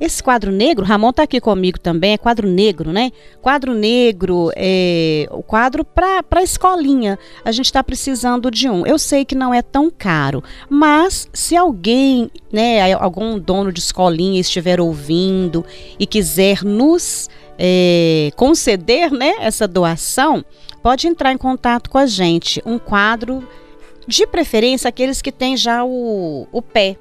esse 0.00 0.22
quadro 0.22 0.50
negro, 0.50 0.82
Ramon 0.82 1.10
está 1.10 1.24
aqui 1.24 1.38
comigo 1.42 1.78
também, 1.78 2.14
é 2.14 2.16
quadro 2.16 2.48
negro, 2.48 2.90
né? 2.90 3.10
Quadro 3.42 3.74
negro, 3.74 4.50
é, 4.56 5.28
o 5.30 5.42
quadro 5.42 5.84
para 5.84 6.24
a 6.30 6.42
escolinha. 6.42 7.18
A 7.44 7.52
gente 7.52 7.66
está 7.66 7.84
precisando 7.84 8.50
de 8.50 8.66
um. 8.66 8.86
Eu 8.86 8.98
sei 8.98 9.26
que 9.26 9.34
não 9.34 9.52
é 9.52 9.60
tão 9.60 9.90
caro, 9.90 10.42
mas 10.70 11.28
se 11.34 11.54
alguém, 11.54 12.30
né, 12.50 12.94
algum 12.94 13.38
dono 13.38 13.70
de 13.70 13.80
escolinha 13.80 14.40
estiver 14.40 14.80
ouvindo 14.80 15.66
e 15.98 16.06
quiser 16.06 16.64
nos 16.64 17.28
é, 17.58 18.32
conceder, 18.36 19.10
né, 19.10 19.34
essa 19.40 19.68
doação, 19.68 20.42
pode 20.82 21.06
entrar 21.06 21.32
em 21.32 21.38
contato 21.38 21.90
com 21.90 21.98
a 21.98 22.06
gente. 22.06 22.62
Um 22.64 22.78
quadro, 22.78 23.46
de 24.06 24.26
preferência, 24.26 24.88
aqueles 24.88 25.20
que 25.22 25.30
têm 25.30 25.56
já 25.56 25.84
o, 25.84 26.48
o 26.50 26.60
pé, 26.60 26.96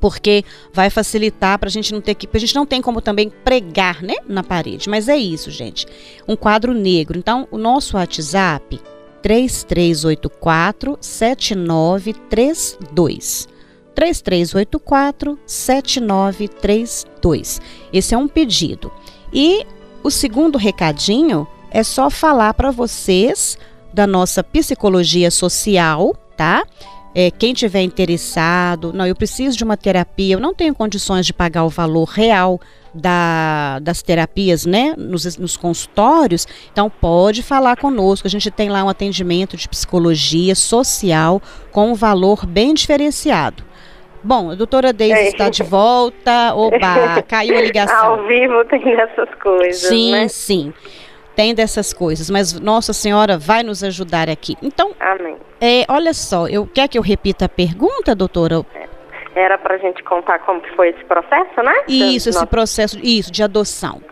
porque 0.00 0.44
vai 0.72 0.88
facilitar 0.90 1.58
para 1.58 1.68
a 1.68 1.72
gente 1.72 1.92
não 1.92 2.00
ter 2.00 2.14
que. 2.14 2.28
A 2.32 2.38
gente 2.38 2.54
não 2.54 2.64
tem 2.64 2.80
como 2.80 3.00
também 3.00 3.28
pregar 3.28 4.00
né, 4.02 4.14
na 4.26 4.42
parede. 4.42 4.88
Mas 4.88 5.08
é 5.08 5.16
isso, 5.16 5.50
gente. 5.50 5.86
Um 6.26 6.36
quadro 6.36 6.72
negro. 6.72 7.18
Então, 7.18 7.46
o 7.50 7.58
nosso 7.58 7.96
WhatsApp 7.96 8.80
3384 9.22 10.96
7932. 11.00 13.48
3384 13.94 15.38
7932. 15.46 17.60
Esse 17.92 18.14
é 18.14 18.18
um 18.18 18.28
pedido. 18.28 18.90
E 19.32 19.66
o 20.02 20.10
segundo 20.10 20.58
recadinho 20.58 21.46
é 21.72 21.82
só 21.82 22.10
falar 22.10 22.52
para 22.54 22.70
vocês 22.70 23.58
da 23.92 24.06
nossa 24.06 24.44
psicologia 24.44 25.30
social, 25.30 26.14
tá? 26.36 26.64
É, 27.14 27.30
quem 27.30 27.52
tiver 27.52 27.82
interessado, 27.82 28.92
não, 28.92 29.06
eu 29.06 29.14
preciso 29.14 29.56
de 29.56 29.64
uma 29.64 29.76
terapia, 29.76 30.34
eu 30.34 30.40
não 30.40 30.54
tenho 30.54 30.74
condições 30.74 31.26
de 31.26 31.32
pagar 31.32 31.64
o 31.64 31.68
valor 31.68 32.08
real 32.08 32.58
da, 32.94 33.78
das 33.80 34.02
terapias, 34.02 34.64
né, 34.64 34.94
nos, 34.96 35.36
nos 35.36 35.56
consultórios, 35.56 36.46
então 36.70 36.88
pode 36.88 37.42
falar 37.42 37.76
conosco. 37.76 38.26
A 38.26 38.30
gente 38.30 38.50
tem 38.50 38.70
lá 38.70 38.82
um 38.82 38.88
atendimento 38.88 39.58
de 39.58 39.68
psicologia 39.68 40.54
social 40.54 41.40
com 41.70 41.92
um 41.92 41.94
valor 41.94 42.46
bem 42.46 42.72
diferenciado. 42.72 43.62
Bom, 44.24 44.50
a 44.50 44.54
doutora 44.54 44.92
Deise 44.92 45.18
é. 45.18 45.28
está 45.28 45.50
de 45.50 45.64
volta. 45.64 46.54
Oba, 46.54 47.22
caiu 47.26 47.58
a 47.58 47.60
ligação. 47.60 48.06
Ao 48.20 48.26
vivo 48.26 48.64
tem 48.66 48.92
essas 48.92 49.28
coisas. 49.34 49.82
Sim, 49.88 50.12
né? 50.12 50.28
sim 50.28 50.72
tem 51.34 51.54
dessas 51.54 51.92
coisas, 51.92 52.30
mas 52.30 52.58
Nossa 52.60 52.92
Senhora 52.92 53.38
vai 53.38 53.62
nos 53.62 53.82
ajudar 53.82 54.28
aqui. 54.28 54.56
Então, 54.62 54.92
Amém. 55.00 55.36
É, 55.60 55.84
olha 55.88 56.12
só, 56.12 56.48
eu 56.48 56.66
quer 56.66 56.88
que 56.88 56.98
eu 56.98 57.02
repita 57.02 57.44
a 57.44 57.48
pergunta, 57.48 58.14
doutora? 58.14 58.64
Era 59.34 59.56
para 59.56 59.76
a 59.76 59.78
gente 59.78 60.02
contar 60.02 60.40
como 60.40 60.60
que 60.60 60.70
foi 60.74 60.90
esse 60.90 61.04
processo, 61.04 61.62
né? 61.62 61.84
Isso, 61.88 62.28
esse 62.28 62.46
processo, 62.46 62.98
isso, 63.02 63.30
de 63.32 63.42
adoção. 63.42 64.02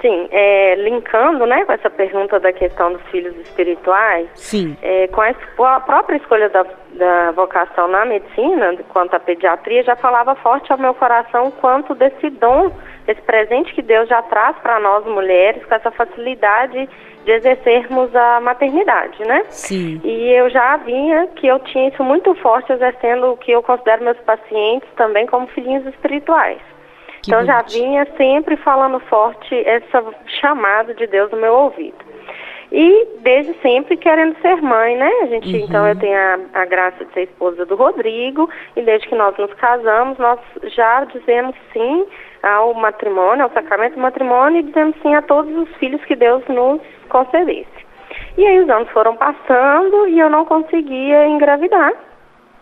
Sim, 0.00 0.28
é, 0.30 0.76
linkando 0.76 1.44
né, 1.46 1.64
com 1.64 1.72
essa 1.72 1.90
pergunta 1.90 2.38
da 2.38 2.52
questão 2.52 2.92
dos 2.92 3.02
filhos 3.10 3.36
espirituais, 3.36 4.28
Sim. 4.34 4.76
É, 4.80 5.08
com 5.08 5.64
a 5.64 5.80
própria 5.80 6.16
escolha 6.16 6.48
da, 6.48 6.64
da 6.92 7.30
vocação 7.32 7.88
na 7.88 8.04
medicina, 8.04 8.76
quanto 8.90 9.14
à 9.14 9.20
pediatria, 9.20 9.82
já 9.82 9.96
falava 9.96 10.34
forte 10.36 10.70
ao 10.70 10.78
meu 10.78 10.94
coração 10.94 11.50
quanto 11.50 11.94
desse 11.94 12.30
dom 12.30 12.70
esse 13.08 13.22
presente 13.22 13.74
que 13.74 13.80
Deus 13.80 14.06
já 14.06 14.20
traz 14.22 14.56
para 14.58 14.78
nós 14.78 15.04
mulheres, 15.06 15.64
com 15.64 15.74
essa 15.74 15.90
facilidade 15.90 16.88
de 17.24 17.32
exercermos 17.32 18.14
a 18.14 18.38
maternidade, 18.40 19.24
né? 19.24 19.44
Sim. 19.48 19.98
E 20.04 20.30
eu 20.30 20.50
já 20.50 20.76
vinha 20.76 21.26
que 21.28 21.46
eu 21.46 21.58
tinha 21.60 21.88
isso 21.88 22.04
muito 22.04 22.34
forte 22.36 22.70
exercendo 22.70 23.32
o 23.32 23.36
que 23.36 23.50
eu 23.50 23.62
considero 23.62 24.04
meus 24.04 24.18
pacientes 24.18 24.88
também 24.94 25.26
como 25.26 25.46
filhinhos 25.48 25.86
espirituais. 25.86 26.60
Então 27.28 27.44
já 27.44 27.62
vinha 27.62 28.06
sempre 28.16 28.56
falando 28.56 28.98
forte 29.00 29.54
essa 29.66 30.02
chamada 30.40 30.94
de 30.94 31.06
Deus 31.06 31.30
no 31.30 31.38
meu 31.38 31.52
ouvido. 31.52 32.08
E 32.72 33.06
desde 33.20 33.54
sempre 33.60 33.96
querendo 33.96 34.36
ser 34.40 34.60
mãe, 34.60 34.96
né? 34.96 35.10
A 35.22 35.26
gente, 35.26 35.48
uhum. 35.48 35.64
então 35.64 35.86
eu 35.86 35.98
tenho 35.98 36.16
a, 36.16 36.38
a, 36.60 36.64
graça 36.66 37.04
de 37.04 37.12
ser 37.12 37.22
esposa 37.22 37.64
do 37.64 37.76
Rodrigo 37.76 38.48
e 38.76 38.82
desde 38.82 39.08
que 39.08 39.14
nós 39.14 39.36
nos 39.38 39.52
casamos, 39.54 40.18
nós 40.18 40.38
já 40.64 41.04
dizemos 41.04 41.54
sim 41.72 42.06
ao 42.42 42.74
matrimônio, 42.74 43.44
ao 43.44 43.52
sacramento 43.52 43.94
do 43.94 44.00
matrimônio 44.00 44.60
e 44.60 44.64
dizemos 44.64 44.96
sim 45.02 45.14
a 45.14 45.22
todos 45.22 45.54
os 45.56 45.74
filhos 45.76 46.04
que 46.04 46.14
Deus 46.14 46.42
nos 46.48 46.80
concedesse. 47.08 47.88
E 48.36 48.46
aí 48.46 48.60
os 48.60 48.68
anos 48.68 48.88
foram 48.90 49.16
passando 49.16 50.06
e 50.08 50.18
eu 50.18 50.28
não 50.28 50.44
conseguia 50.44 51.26
engravidar. 51.26 51.92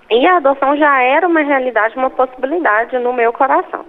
E 0.09 0.25
a 0.27 0.37
adoção 0.37 0.77
já 0.77 1.03
era 1.03 1.27
uma 1.27 1.41
realidade, 1.41 1.97
uma 1.97 2.11
possibilidade 2.11 2.97
no 2.99 3.13
meu 3.13 3.33
coração. 3.33 3.85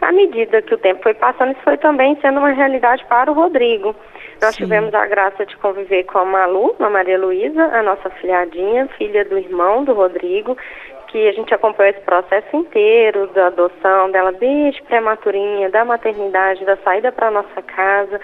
À 0.00 0.12
medida 0.12 0.62
que 0.62 0.74
o 0.74 0.78
tempo 0.78 1.02
foi 1.02 1.14
passando, 1.14 1.52
isso 1.52 1.62
foi 1.62 1.76
também 1.76 2.16
sendo 2.20 2.38
uma 2.38 2.50
realidade 2.50 3.04
para 3.06 3.30
o 3.30 3.34
Rodrigo. 3.34 3.94
Nós 4.40 4.54
Sim. 4.54 4.64
tivemos 4.64 4.94
a 4.94 5.06
graça 5.06 5.44
de 5.44 5.56
conviver 5.58 6.04
com 6.04 6.18
a 6.18 6.24
Malu, 6.24 6.74
a 6.80 6.88
Maria 6.88 7.18
Luísa, 7.18 7.62
a 7.62 7.82
nossa 7.82 8.08
filhadinha, 8.10 8.88
filha 8.96 9.24
do 9.26 9.36
irmão 9.36 9.84
do 9.84 9.92
Rodrigo, 9.92 10.56
que 11.08 11.28
a 11.28 11.32
gente 11.32 11.52
acompanhou 11.52 11.90
esse 11.90 12.00
processo 12.00 12.56
inteiro 12.56 13.26
da 13.28 13.48
adoção 13.48 14.10
dela 14.10 14.32
desde 14.32 14.82
prematurinha, 14.84 15.68
da 15.68 15.84
maternidade, 15.84 16.64
da 16.64 16.76
saída 16.78 17.12
para 17.12 17.30
nossa 17.30 17.60
casa. 17.62 18.18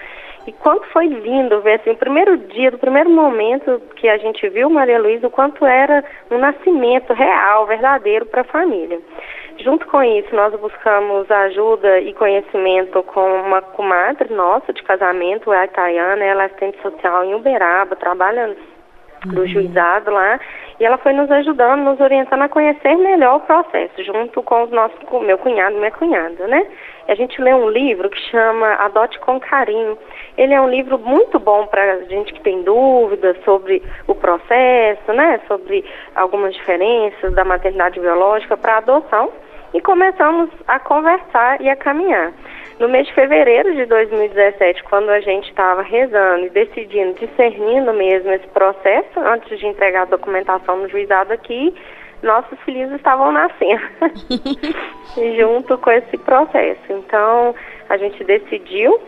E 0.47 0.51
quanto 0.53 0.87
foi 0.87 1.05
lindo 1.07 1.61
ver 1.61 1.73
assim, 1.81 1.91
o 1.91 1.97
primeiro 1.97 2.37
dia, 2.37 2.71
do 2.71 2.77
primeiro 2.79 3.09
momento 3.09 3.81
que 3.97 4.07
a 4.07 4.17
gente 4.17 4.47
viu 4.47 4.69
Maria 4.69 4.97
Luísa, 4.97 5.27
o 5.27 5.31
quanto 5.31 5.65
era 5.65 6.03
um 6.31 6.37
nascimento 6.37 7.13
real, 7.13 7.67
verdadeiro 7.67 8.25
para 8.25 8.41
a 8.41 8.45
família. 8.45 8.99
Junto 9.59 9.87
com 9.87 10.03
isso, 10.03 10.35
nós 10.35 10.53
buscamos 10.59 11.29
ajuda 11.31 11.99
e 11.99 12.13
conhecimento 12.13 13.01
com 13.03 13.41
uma 13.41 13.61
comadre 13.61 14.31
nossa 14.33 14.71
de 14.71 14.83
casamento, 14.83 15.51
a 15.51 15.65
Itaiana, 15.65 16.23
ela 16.23 16.43
é 16.43 16.45
assistente 16.45 16.79
social 16.81 17.23
em 17.23 17.33
Uberaba, 17.33 17.95
trabalha 17.95 18.55
no 19.25 19.41
uhum. 19.41 19.47
juizado 19.47 20.11
lá, 20.11 20.39
e 20.79 20.85
ela 20.85 20.97
foi 20.99 21.11
nos 21.11 21.29
ajudando, 21.31 21.83
nos 21.83 21.99
orientando 21.99 22.43
a 22.43 22.49
conhecer 22.49 22.95
melhor 22.95 23.37
o 23.37 23.39
processo, 23.39 24.03
junto 24.03 24.43
com 24.43 24.63
os 24.63 24.69
nossos, 24.69 24.97
com 25.07 25.19
meu 25.21 25.39
cunhado 25.39 25.75
e 25.75 25.79
minha 25.79 25.91
cunhada, 25.91 26.47
né? 26.47 26.67
E 27.07 27.11
a 27.11 27.15
gente 27.15 27.41
lê 27.41 27.51
um 27.51 27.67
livro 27.67 28.11
que 28.11 28.19
chama 28.29 28.73
Adote 28.75 29.17
com 29.19 29.39
Carinho. 29.39 29.97
Ele 30.37 30.53
é 30.53 30.61
um 30.61 30.69
livro 30.69 30.99
muito 30.99 31.39
bom 31.39 31.65
para 31.65 32.01
gente 32.03 32.31
que 32.31 32.41
tem 32.41 32.61
dúvidas 32.61 33.35
sobre 33.43 33.81
o 34.05 34.13
processo, 34.13 35.11
né? 35.13 35.39
Sobre 35.47 35.83
algumas 36.15 36.53
diferenças 36.53 37.33
da 37.33 37.43
maternidade 37.43 37.99
biológica 37.99 38.55
para 38.55 38.77
adoção 38.77 39.31
e 39.73 39.81
começamos 39.81 40.49
a 40.67 40.79
conversar 40.79 41.61
e 41.61 41.69
a 41.69 41.75
caminhar. 41.75 42.31
No 42.79 42.87
mês 42.87 43.07
de 43.07 43.13
fevereiro 43.13 43.73
de 43.73 43.85
2017, 43.85 44.83
quando 44.83 45.09
a 45.09 45.19
gente 45.19 45.49
estava 45.49 45.81
rezando 45.81 46.45
e 46.45 46.49
decidindo, 46.49 47.13
discernindo 47.13 47.91
mesmo 47.93 48.31
esse 48.31 48.47
processo, 48.47 49.19
antes 49.19 49.57
de 49.59 49.65
entregar 49.65 50.03
a 50.03 50.05
documentação 50.05 50.77
no 50.77 50.89
juizado 50.89 51.33
aqui, 51.33 51.73
nossos 52.21 52.59
filhos 52.61 52.91
estavam 52.91 53.31
nascendo 53.31 53.81
junto 55.37 55.77
com 55.77 55.91
esse 55.91 56.17
processo. 56.17 56.81
Então, 56.89 57.55
a 57.89 57.97
gente 57.97 58.23
decidiu, 58.23 58.99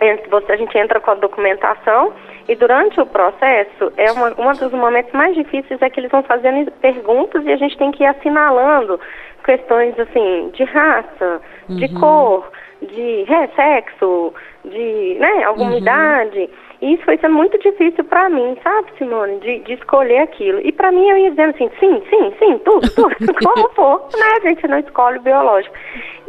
a 0.00 0.56
gente 0.56 0.76
entra 0.76 1.00
com 1.00 1.12
a 1.12 1.14
documentação 1.14 2.12
e 2.48 2.54
durante 2.54 3.00
o 3.00 3.06
processo, 3.06 3.92
é 3.96 4.10
uma, 4.12 4.28
um 4.38 4.52
dos 4.52 4.72
momentos 4.72 5.12
mais 5.12 5.34
difíceis 5.34 5.82
é 5.82 5.90
que 5.90 5.98
eles 5.98 6.10
vão 6.10 6.22
fazendo 6.22 6.70
perguntas 6.72 7.44
e 7.44 7.52
a 7.52 7.56
gente 7.56 7.76
tem 7.76 7.90
que 7.90 8.04
ir 8.04 8.06
assinalando 8.06 9.00
questões 9.44 9.98
assim 9.98 10.50
de 10.52 10.64
raça, 10.64 11.40
uhum. 11.68 11.76
de 11.76 11.88
cor, 11.94 12.48
de 12.82 13.24
é, 13.32 13.46
sexo, 13.48 14.32
de 14.64 15.16
né, 15.18 15.44
alguma 15.44 15.72
uhum. 15.72 15.78
idade. 15.78 16.50
E 16.82 16.92
isso 16.92 17.04
foi 17.04 17.16
sendo 17.18 17.34
muito 17.34 17.58
difícil 17.58 18.04
para 18.04 18.28
mim, 18.28 18.56
sabe, 18.62 18.92
Simone, 18.98 19.38
de, 19.40 19.60
de 19.60 19.72
escolher 19.72 20.18
aquilo. 20.18 20.60
E 20.60 20.70
para 20.70 20.92
mim 20.92 21.08
eu 21.08 21.16
ia 21.16 21.30
dizendo 21.30 21.50
assim, 21.50 21.70
sim, 21.80 22.02
sim, 22.10 22.34
sim, 22.38 22.58
tudo, 22.58 22.88
tudo, 22.94 23.16
como 23.42 23.68
for, 23.70 24.08
né? 24.14 24.26
A 24.36 24.48
gente 24.48 24.68
não 24.68 24.78
escolhe 24.78 25.18
o 25.18 25.22
biológico. 25.22 25.74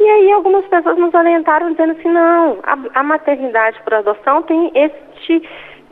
E 0.00 0.04
aí 0.04 0.32
algumas 0.32 0.64
pessoas 0.66 0.96
nos 0.96 1.12
orientaram 1.12 1.72
dizendo 1.72 1.92
assim, 1.92 2.08
não, 2.08 2.58
a, 2.62 2.78
a 2.94 3.02
maternidade 3.02 3.78
por 3.82 3.94
adoção 3.94 4.42
tem 4.42 4.72
este 4.74 5.42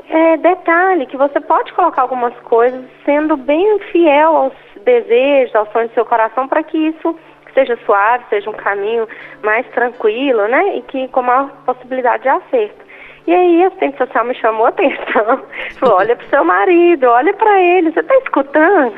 é, 0.09 0.37
detalhe 0.37 1.07
que 1.07 1.16
você 1.16 1.40
pode 1.40 1.73
colocar 1.73 2.03
algumas 2.03 2.35
coisas 2.40 2.85
sendo 3.05 3.37
bem 3.37 3.79
fiel 3.90 4.37
aos 4.37 4.53
desejos, 4.85 5.55
aos 5.55 5.71
sonhos 5.71 5.90
do 5.90 5.95
seu 5.95 6.05
coração, 6.05 6.47
para 6.47 6.62
que 6.62 6.79
isso 6.79 7.16
seja 7.53 7.79
suave, 7.87 8.25
seja 8.29 8.51
um 8.51 8.55
caminho 8.55 9.09
mais 9.42 9.66
tranquilo, 9.69 10.47
né? 10.47 10.77
E 10.77 10.83
que 10.83 11.09
com 11.09 11.23
maior 11.23 11.51
possibilidade 11.64 12.23
de 12.23 12.29
acerto. 12.29 12.87
E 13.27 13.35
aí 13.35 13.64
a 13.64 13.66
assistente 13.66 13.99
social 13.99 14.25
me 14.25 14.35
chamou 14.35 14.66
a 14.66 14.69
atenção. 14.69 15.42
Falou, 15.81 15.97
olha 15.99 16.14
para 16.14 16.27
o 16.27 16.29
seu 16.29 16.45
marido, 16.45 17.09
olha 17.09 17.35
para 17.35 17.61
ele, 17.61 17.90
você 17.92 18.01
está 18.01 18.14
escutando? 18.19 18.95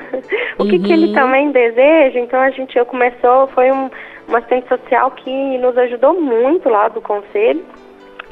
O 0.59 0.65
que, 0.65 0.77
uhum. 0.77 0.83
que 0.83 0.93
ele 0.93 1.07
uhum. 1.07 1.15
também 1.15 1.51
deseja? 1.51 2.19
Então 2.19 2.41
a 2.41 2.51
gente 2.51 2.77
eu 2.77 2.85
começou, 2.85 3.47
foi 3.49 3.71
um, 3.71 3.89
uma 4.27 4.39
assistente 4.39 4.69
social 4.69 5.11
que 5.13 5.59
nos 5.59 5.79
ajudou 5.79 6.21
muito 6.21 6.69
lá 6.69 6.89
do 6.89 7.01
conselho, 7.01 7.65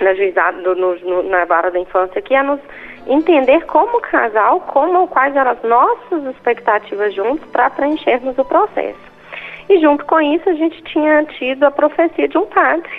na 0.05 0.15
juizado, 0.15 0.75
no, 0.75 0.95
no, 0.97 1.23
na 1.23 1.45
vara 1.45 1.71
da 1.71 1.79
infância, 1.79 2.21
que 2.23 2.35
a 2.35 2.43
nos 2.43 2.61
entender 3.07 3.65
como 3.67 4.01
casal, 4.01 4.61
como 4.61 5.07
quais 5.09 5.35
eram 5.35 5.53
as 5.53 5.63
nossas 5.63 6.25
expectativas 6.35 7.15
juntos 7.15 7.49
para 7.51 7.71
preenchermos 7.71 8.37
o 8.39 8.45
processo. 8.45 8.99
E 9.69 9.81
junto 9.81 10.05
com 10.05 10.21
isso 10.21 10.49
a 10.49 10.55
gente 10.55 10.83
tinha 10.85 11.25
tido 11.25 11.65
a 11.65 11.71
profecia 11.71 12.29
de 12.29 12.39
um 12.39 12.47
padre, 12.47 12.91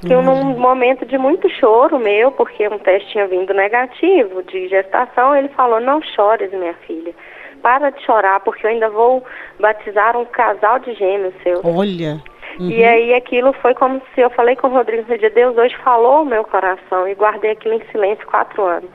que 0.00 0.14
uhum. 0.14 0.22
num 0.22 0.58
momento 0.58 1.06
de 1.06 1.16
muito 1.16 1.48
choro 1.48 1.98
meu, 1.98 2.30
porque 2.32 2.68
um 2.68 2.78
teste 2.78 3.10
tinha 3.10 3.26
vindo 3.26 3.54
negativo 3.54 4.42
de 4.42 4.68
gestação, 4.68 5.34
ele 5.34 5.48
falou, 5.48 5.80
não 5.80 6.02
chores 6.02 6.52
minha 6.52 6.74
filha, 6.86 7.14
para 7.62 7.90
de 7.90 8.04
chorar, 8.04 8.40
porque 8.40 8.66
eu 8.66 8.70
ainda 8.70 8.90
vou 8.90 9.24
batizar 9.58 10.16
um 10.16 10.24
casal 10.24 10.78
de 10.78 10.94
gêmeos 10.94 11.34
seus. 11.42 11.60
Olha... 11.64 12.20
Uhum. 12.58 12.70
E 12.70 12.84
aí 12.84 13.14
aquilo 13.14 13.52
foi 13.54 13.74
como 13.74 14.00
se 14.14 14.20
eu 14.20 14.30
falei 14.30 14.56
com 14.56 14.68
o 14.68 14.70
Rodrigo 14.70 15.04
no 15.08 15.18
dia, 15.18 15.30
Deus 15.30 15.56
hoje 15.56 15.76
falou 15.78 16.22
o 16.22 16.26
meu 16.26 16.44
coração 16.44 17.06
e 17.06 17.14
guardei 17.14 17.50
aquilo 17.50 17.74
em 17.74 17.84
silêncio 17.90 18.26
quatro 18.26 18.64
anos. 18.64 18.90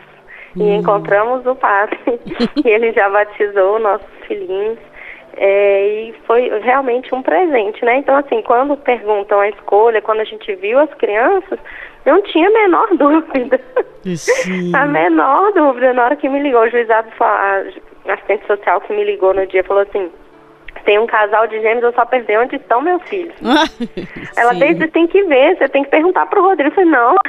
Uhum. 0.56 0.63
E 0.63 0.76
encontramos 0.78 1.45
o 1.45 1.56
padre 1.56 2.00
e 2.63 2.67
ele 2.67 2.91
já 2.91 3.10
batizou 3.10 3.80
nossos 3.80 4.08
filhinhos. 4.28 4.80
É, 5.38 5.88
e 5.88 6.13
foi 6.28 6.50
realmente 6.60 7.15
um 7.15 7.21
presente, 7.21 7.86
né? 7.86 7.97
Então, 7.97 8.17
assim, 8.17 8.41
quando 8.41 8.76
perguntam 8.76 9.39
a 9.39 9.47
escolha, 9.47 10.02
quando 10.02 10.19
a 10.19 10.26
gente 10.26 10.54
viu 10.56 10.78
as 10.78 10.93
crianças, 10.95 11.58
não 12.06 12.21
tinha 12.21 12.50
a 12.50 12.52
menor 12.52 12.88
dúvida. 12.97 13.60
A 14.74 14.86
menor 14.88 15.54
dúvida. 15.54 15.93
Na 15.93 16.06
hora 16.06 16.15
que 16.15 16.28
me 16.28 16.41
ligou, 16.41 16.62
o 16.62 16.69
juizado, 16.69 17.08
a 17.19 17.63
assistente 18.08 18.45
social 18.47 18.82
que 18.82 18.93
me 18.93 19.04
ligou 19.04 19.34
no 19.34 19.45
dia, 19.45 19.63
falou 19.63 19.84
assim: 19.84 20.10
tem 20.86 20.99
um 20.99 21.05
casal 21.05 21.47
de 21.47 21.60
gêmeos, 21.62 21.84
eu 21.84 21.93
só 21.93 22.05
perdi 22.05 22.36
onde 22.38 22.55
estão 22.55 22.81
meus 22.81 23.01
filhos. 23.03 23.36
Ela 24.36 24.53
disse, 24.53 24.75
você 24.75 24.88
tem 24.88 25.07
que 25.07 25.23
ver, 25.23 25.57
você 25.57 25.69
tem 25.69 25.84
que 25.84 25.89
perguntar 25.89 26.25
pro 26.25 26.41
Rodrigo. 26.41 26.69
Eu 26.69 26.75
falei, 26.75 26.89
não. 26.89 27.15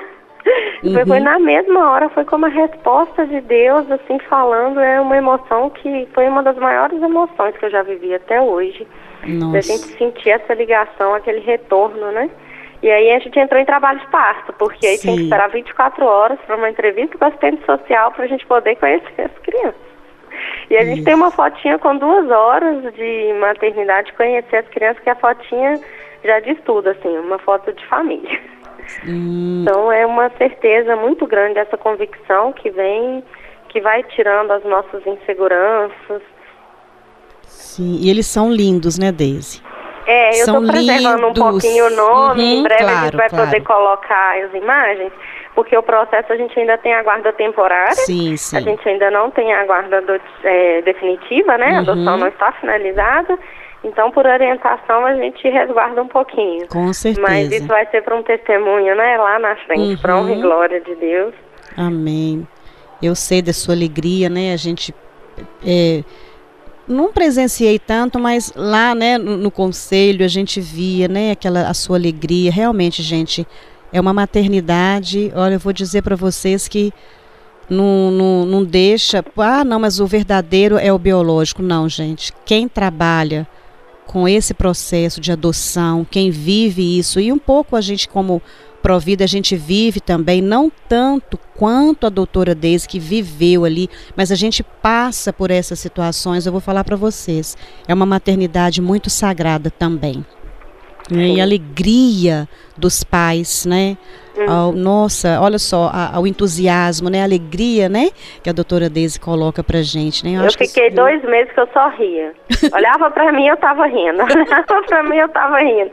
Uhum. 0.82 1.06
Foi 1.06 1.20
na 1.20 1.38
mesma 1.38 1.92
hora, 1.92 2.08
foi 2.08 2.24
como 2.24 2.46
a 2.46 2.48
resposta 2.48 3.24
de 3.24 3.40
Deus, 3.42 3.88
assim, 3.88 4.18
falando, 4.28 4.80
é 4.80 5.00
uma 5.00 5.16
emoção 5.16 5.70
que 5.70 6.08
foi 6.12 6.26
uma 6.26 6.42
das 6.42 6.56
maiores 6.56 7.00
emoções 7.00 7.56
que 7.56 7.64
eu 7.64 7.70
já 7.70 7.82
vivi 7.84 8.12
até 8.12 8.40
hoje. 8.40 8.84
Nossa. 9.24 9.52
Da 9.52 9.60
gente 9.60 9.96
sentir 9.96 10.30
essa 10.30 10.52
ligação, 10.52 11.14
aquele 11.14 11.38
retorno, 11.38 12.10
né? 12.10 12.28
E 12.82 12.90
aí 12.90 13.12
a 13.12 13.18
gente 13.20 13.38
entrou 13.38 13.60
em 13.60 13.64
trabalho 13.64 14.00
de 14.00 14.06
parto, 14.08 14.52
porque 14.54 14.84
aí 14.84 14.96
Sim. 14.96 15.02
tinha 15.02 15.16
que 15.16 15.22
esperar 15.22 15.48
24 15.50 16.04
horas 16.04 16.38
para 16.44 16.56
uma 16.56 16.68
entrevista 16.68 17.16
com 17.16 17.24
assistente 17.24 17.64
social 17.64 18.10
para 18.10 18.24
a 18.24 18.28
gente 18.28 18.44
poder 18.44 18.74
conhecer 18.74 19.20
as 19.20 19.38
crianças. 19.38 19.91
E 20.70 20.76
a 20.76 20.82
Isso. 20.82 20.90
gente 20.90 21.04
tem 21.04 21.14
uma 21.14 21.30
fotinha 21.30 21.78
com 21.78 21.96
duas 21.96 22.30
horas 22.30 22.82
de 22.94 23.34
maternidade, 23.40 24.12
conhecer 24.14 24.56
as 24.56 24.68
crianças, 24.68 25.02
que 25.02 25.10
a 25.10 25.16
fotinha 25.16 25.80
já 26.24 26.40
diz 26.40 26.58
tudo, 26.64 26.88
assim, 26.88 27.16
uma 27.18 27.38
foto 27.38 27.72
de 27.72 27.84
família. 27.86 28.40
Hum. 29.06 29.62
Então 29.62 29.90
é 29.92 30.04
uma 30.06 30.30
certeza 30.30 30.96
muito 30.96 31.26
grande 31.26 31.58
essa 31.58 31.76
convicção 31.76 32.52
que 32.52 32.70
vem, 32.70 33.22
que 33.68 33.80
vai 33.80 34.02
tirando 34.02 34.50
as 34.50 34.64
nossas 34.64 35.06
inseguranças. 35.06 36.22
Sim, 37.42 37.98
e 38.00 38.10
eles 38.10 38.26
são 38.26 38.52
lindos, 38.52 38.98
né, 38.98 39.12
Daisy? 39.12 39.62
É, 40.06 40.30
eu 40.30 40.44
estou 40.44 40.66
preservando 40.66 41.26
lindos. 41.28 41.40
um 41.40 41.50
pouquinho 41.50 41.86
o 41.86 41.90
nome, 41.90 42.42
uhum, 42.42 42.58
em 42.58 42.62
breve 42.62 42.82
claro, 42.82 42.98
a 42.98 43.04
gente 43.04 43.16
vai 43.16 43.28
claro. 43.28 43.44
poder 43.46 43.60
colocar 43.62 44.44
as 44.44 44.54
imagens 44.54 45.12
porque 45.54 45.76
o 45.76 45.82
processo 45.82 46.32
a 46.32 46.36
gente 46.36 46.58
ainda 46.58 46.78
tem 46.78 46.94
a 46.94 47.02
guarda 47.02 47.32
temporária. 47.32 47.94
Sim, 47.94 48.36
sim. 48.36 48.56
A 48.56 48.60
gente 48.60 48.88
ainda 48.88 49.10
não 49.10 49.30
tem 49.30 49.52
a 49.52 49.64
guarda 49.66 50.00
do, 50.00 50.20
é, 50.44 50.82
definitiva, 50.82 51.58
né? 51.58 51.70
Uhum. 51.70 51.76
A 51.76 51.80
adoção 51.80 52.16
não 52.16 52.28
está 52.28 52.52
finalizada. 52.52 53.38
Então, 53.84 54.10
por 54.10 54.26
orientação, 54.26 55.04
a 55.04 55.14
gente 55.14 55.46
resguarda 55.48 56.02
um 56.02 56.08
pouquinho. 56.08 56.68
Com 56.68 56.92
certeza. 56.92 57.26
Mas 57.26 57.50
isso 57.50 57.66
vai 57.66 57.84
ser 57.86 58.02
para 58.02 58.16
um 58.16 58.22
testemunho, 58.22 58.94
né? 58.94 59.18
Lá 59.18 59.38
na 59.38 59.56
frente, 59.56 59.94
uhum. 59.94 59.98
para 59.98 60.16
honra 60.16 60.32
e 60.32 60.40
glória 60.40 60.80
de 60.80 60.94
Deus. 60.94 61.34
Amém. 61.76 62.46
Eu 63.02 63.14
sei 63.14 63.42
da 63.42 63.52
sua 63.52 63.74
alegria, 63.74 64.30
né? 64.30 64.52
A 64.52 64.56
gente 64.56 64.94
é, 65.66 66.02
não 66.86 67.12
presenciei 67.12 67.78
tanto, 67.78 68.18
mas 68.18 68.52
lá, 68.54 68.94
né, 68.94 69.18
no, 69.18 69.36
no, 69.36 69.50
conselho 69.50 70.24
a 70.24 70.28
gente 70.28 70.60
via, 70.60 71.08
né, 71.08 71.32
aquela 71.32 71.68
a 71.68 71.74
sua 71.74 71.96
alegria. 71.96 72.52
Realmente, 72.52 73.02
gente, 73.02 73.46
é 73.92 74.00
uma 74.00 74.12
maternidade, 74.12 75.30
olha, 75.34 75.54
eu 75.54 75.58
vou 75.60 75.72
dizer 75.72 76.02
para 76.02 76.16
vocês 76.16 76.66
que 76.66 76.92
não, 77.68 78.10
não, 78.10 78.46
não 78.46 78.64
deixa, 78.64 79.24
ah, 79.36 79.64
não, 79.64 79.78
mas 79.78 80.00
o 80.00 80.06
verdadeiro 80.06 80.78
é 80.78 80.92
o 80.92 80.98
biológico. 80.98 81.62
Não, 81.62 81.88
gente. 81.88 82.32
Quem 82.44 82.68
trabalha 82.68 83.46
com 84.06 84.26
esse 84.28 84.52
processo 84.52 85.20
de 85.20 85.32
adoção, 85.32 86.06
quem 86.10 86.30
vive 86.30 86.98
isso, 86.98 87.20
e 87.20 87.32
um 87.32 87.38
pouco 87.38 87.76
a 87.76 87.80
gente, 87.80 88.08
como 88.08 88.42
Provida, 88.82 89.22
a 89.22 89.28
gente 89.28 89.54
vive 89.54 90.00
também, 90.00 90.42
não 90.42 90.70
tanto 90.88 91.38
quanto 91.56 92.04
a 92.04 92.10
doutora 92.10 92.52
Deise, 92.52 92.88
que 92.88 92.98
viveu 92.98 93.64
ali, 93.64 93.88
mas 94.16 94.32
a 94.32 94.34
gente 94.34 94.64
passa 94.64 95.32
por 95.32 95.52
essas 95.52 95.78
situações, 95.78 96.44
eu 96.44 96.52
vou 96.52 96.60
falar 96.60 96.82
para 96.82 96.96
vocês. 96.96 97.56
É 97.86 97.94
uma 97.94 98.04
maternidade 98.04 98.82
muito 98.82 99.08
sagrada 99.08 99.70
também 99.70 100.26
né? 101.16 101.26
e 101.28 101.40
a 101.40 101.44
alegria 101.44 102.48
dos 102.76 103.04
pais, 103.04 103.66
né? 103.66 103.96
Uhum. 104.36 104.50
Ao, 104.50 104.72
nossa, 104.72 105.40
olha 105.40 105.58
só, 105.58 105.90
a, 105.92 106.16
ao 106.16 106.26
entusiasmo, 106.26 107.10
né? 107.10 107.20
A 107.20 107.24
alegria, 107.24 107.88
né? 107.88 108.10
Que 108.42 108.48
a 108.48 108.52
doutora 108.52 108.88
Deise 108.88 109.20
coloca 109.20 109.62
pra 109.62 109.82
gente, 109.82 110.24
né? 110.24 110.38
Eu, 110.38 110.44
eu 110.44 110.52
fiquei 110.52 110.88
que... 110.88 110.96
dois 110.96 111.22
meses 111.24 111.52
que 111.52 111.60
eu 111.60 111.68
só 111.72 111.88
ria. 111.90 112.32
Olhava 112.72 113.10
pra 113.10 113.30
mim, 113.32 113.46
eu 113.46 113.56
tava 113.58 113.86
rindo. 113.86 114.22
Olhava 114.24 114.82
pra 114.86 115.02
mim, 115.02 115.16
eu 115.16 115.28
tava 115.28 115.58
rindo. 115.58 115.90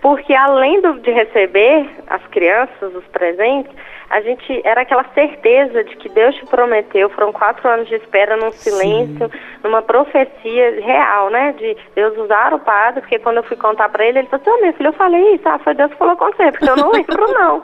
Porque 0.00 0.32
além 0.32 0.80
do, 0.80 1.00
de 1.00 1.10
receber 1.10 1.90
as 2.08 2.24
crianças, 2.28 2.94
os 2.94 3.04
presentes, 3.12 3.72
a 4.10 4.20
gente 4.22 4.60
era 4.64 4.80
aquela 4.80 5.04
certeza 5.14 5.84
de 5.84 5.96
que 5.96 6.08
Deus 6.08 6.34
te 6.34 6.44
prometeu, 6.46 7.08
foram 7.10 7.32
quatro 7.32 7.66
anos 7.68 7.88
de 7.88 7.94
espera 7.94 8.36
num 8.36 8.50
silêncio, 8.50 9.30
Sim. 9.30 9.38
numa 9.62 9.82
profecia 9.82 10.80
real, 10.80 11.30
né? 11.30 11.52
De 11.52 11.76
Deus 11.94 12.18
usar 12.18 12.52
o 12.52 12.58
padre, 12.58 13.02
porque 13.02 13.20
quando 13.20 13.36
eu 13.36 13.44
fui 13.44 13.56
contar 13.56 13.88
para 13.88 14.04
ele, 14.04 14.18
ele 14.18 14.28
falou 14.28 14.42
assim, 14.42 14.50
oh, 14.50 14.60
minha 14.60 14.72
filha, 14.72 14.88
eu 14.88 14.92
falei 14.94 15.34
isso, 15.34 15.48
ah, 15.48 15.60
foi 15.60 15.74
Deus 15.74 15.92
que 15.92 15.96
falou 15.96 16.16
com 16.16 16.26
você, 16.26 16.50
porque 16.50 16.68
eu 16.68 16.76
não 16.76 16.90
lembro 16.90 17.24
não. 17.32 17.62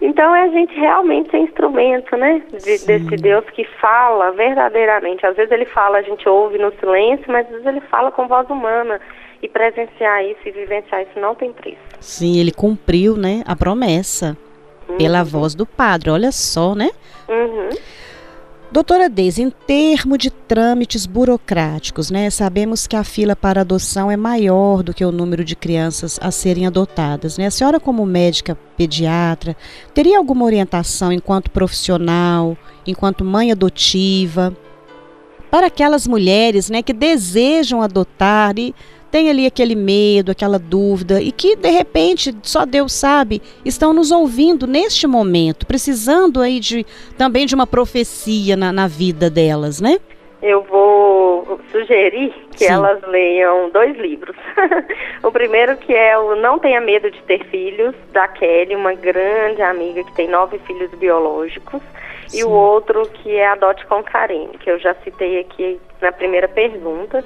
Então 0.00 0.34
é 0.34 0.44
a 0.44 0.48
gente 0.48 0.74
realmente 0.74 1.30
ser 1.30 1.38
instrumento, 1.38 2.16
né? 2.16 2.42
De, 2.50 2.86
desse 2.86 3.16
Deus 3.16 3.44
que 3.50 3.64
fala 3.78 4.32
verdadeiramente. 4.32 5.26
Às 5.26 5.36
vezes 5.36 5.52
ele 5.52 5.66
fala, 5.66 5.98
a 5.98 6.02
gente 6.02 6.26
ouve 6.26 6.56
no 6.56 6.72
silêncio, 6.80 7.26
mas 7.28 7.44
às 7.46 7.52
vezes 7.52 7.66
ele 7.66 7.80
fala 7.82 8.10
com 8.10 8.26
voz 8.26 8.48
humana. 8.48 8.98
E 9.42 9.48
presenciar 9.48 10.24
isso 10.24 10.40
e 10.46 10.50
vivenciar 10.50 11.02
isso 11.02 11.20
não 11.20 11.34
tem 11.34 11.52
preço. 11.52 11.76
Sim, 12.00 12.40
ele 12.40 12.50
cumpriu, 12.50 13.14
né, 13.14 13.42
a 13.46 13.54
promessa 13.54 14.34
pela 14.98 15.20
uhum. 15.20 15.24
voz 15.24 15.54
do 15.54 15.66
padre. 15.66 16.10
Olha 16.10 16.32
só, 16.32 16.74
né? 16.74 16.90
Uhum. 17.28 17.70
Doutora 18.74 19.08
Deise, 19.08 19.40
em 19.40 19.50
termos 19.50 20.18
de 20.18 20.30
trâmites 20.30 21.06
burocráticos, 21.06 22.10
né, 22.10 22.28
sabemos 22.28 22.88
que 22.88 22.96
a 22.96 23.04
fila 23.04 23.36
para 23.36 23.60
adoção 23.60 24.10
é 24.10 24.16
maior 24.16 24.82
do 24.82 24.92
que 24.92 25.04
o 25.04 25.12
número 25.12 25.44
de 25.44 25.54
crianças 25.54 26.18
a 26.20 26.32
serem 26.32 26.66
adotadas. 26.66 27.38
Né? 27.38 27.46
A 27.46 27.52
senhora, 27.52 27.78
como 27.78 28.04
médica 28.04 28.58
pediatra, 28.76 29.56
teria 29.94 30.18
alguma 30.18 30.44
orientação 30.44 31.12
enquanto 31.12 31.52
profissional, 31.52 32.58
enquanto 32.84 33.24
mãe 33.24 33.52
adotiva, 33.52 34.52
para 35.52 35.68
aquelas 35.68 36.04
mulheres 36.08 36.68
né, 36.68 36.82
que 36.82 36.92
desejam 36.92 37.80
adotar 37.80 38.58
e 38.58 38.74
tem 39.14 39.30
ali 39.30 39.46
aquele 39.46 39.76
medo, 39.76 40.32
aquela 40.32 40.58
dúvida 40.58 41.22
e 41.22 41.30
que 41.30 41.54
de 41.54 41.70
repente 41.70 42.34
só 42.42 42.66
Deus 42.66 42.92
sabe 42.92 43.40
estão 43.64 43.92
nos 43.92 44.10
ouvindo 44.10 44.66
neste 44.66 45.06
momento, 45.06 45.64
precisando 45.68 46.40
aí 46.40 46.58
de 46.58 46.84
também 47.16 47.46
de 47.46 47.54
uma 47.54 47.64
profecia 47.64 48.56
na, 48.56 48.72
na 48.72 48.88
vida 48.88 49.30
delas, 49.30 49.80
né? 49.80 50.00
Eu 50.42 50.64
vou 50.64 51.60
sugerir 51.70 52.34
que 52.56 52.64
Sim. 52.64 52.72
elas 52.72 53.00
leiam 53.06 53.70
dois 53.70 53.96
livros. 53.96 54.34
o 55.22 55.30
primeiro 55.30 55.76
que 55.76 55.94
é 55.94 56.18
o 56.18 56.34
Não 56.34 56.58
Tenha 56.58 56.80
Medo 56.80 57.08
de 57.08 57.22
Ter 57.22 57.44
Filhos, 57.44 57.94
da 58.12 58.26
Kelly, 58.26 58.74
uma 58.74 58.94
grande 58.94 59.62
amiga 59.62 60.02
que 60.02 60.12
tem 60.16 60.26
nove 60.26 60.58
filhos 60.66 60.90
biológicos. 60.94 61.80
Sim. 62.26 62.40
E 62.40 62.42
o 62.42 62.50
outro 62.50 63.08
que 63.10 63.36
é 63.36 63.46
Adote 63.46 63.86
com 63.86 64.02
Carinho, 64.02 64.58
que 64.58 64.68
eu 64.68 64.78
já 64.80 64.92
citei 65.04 65.38
aqui 65.38 65.80
na 66.00 66.10
primeira 66.10 66.48
pergunta 66.48 67.22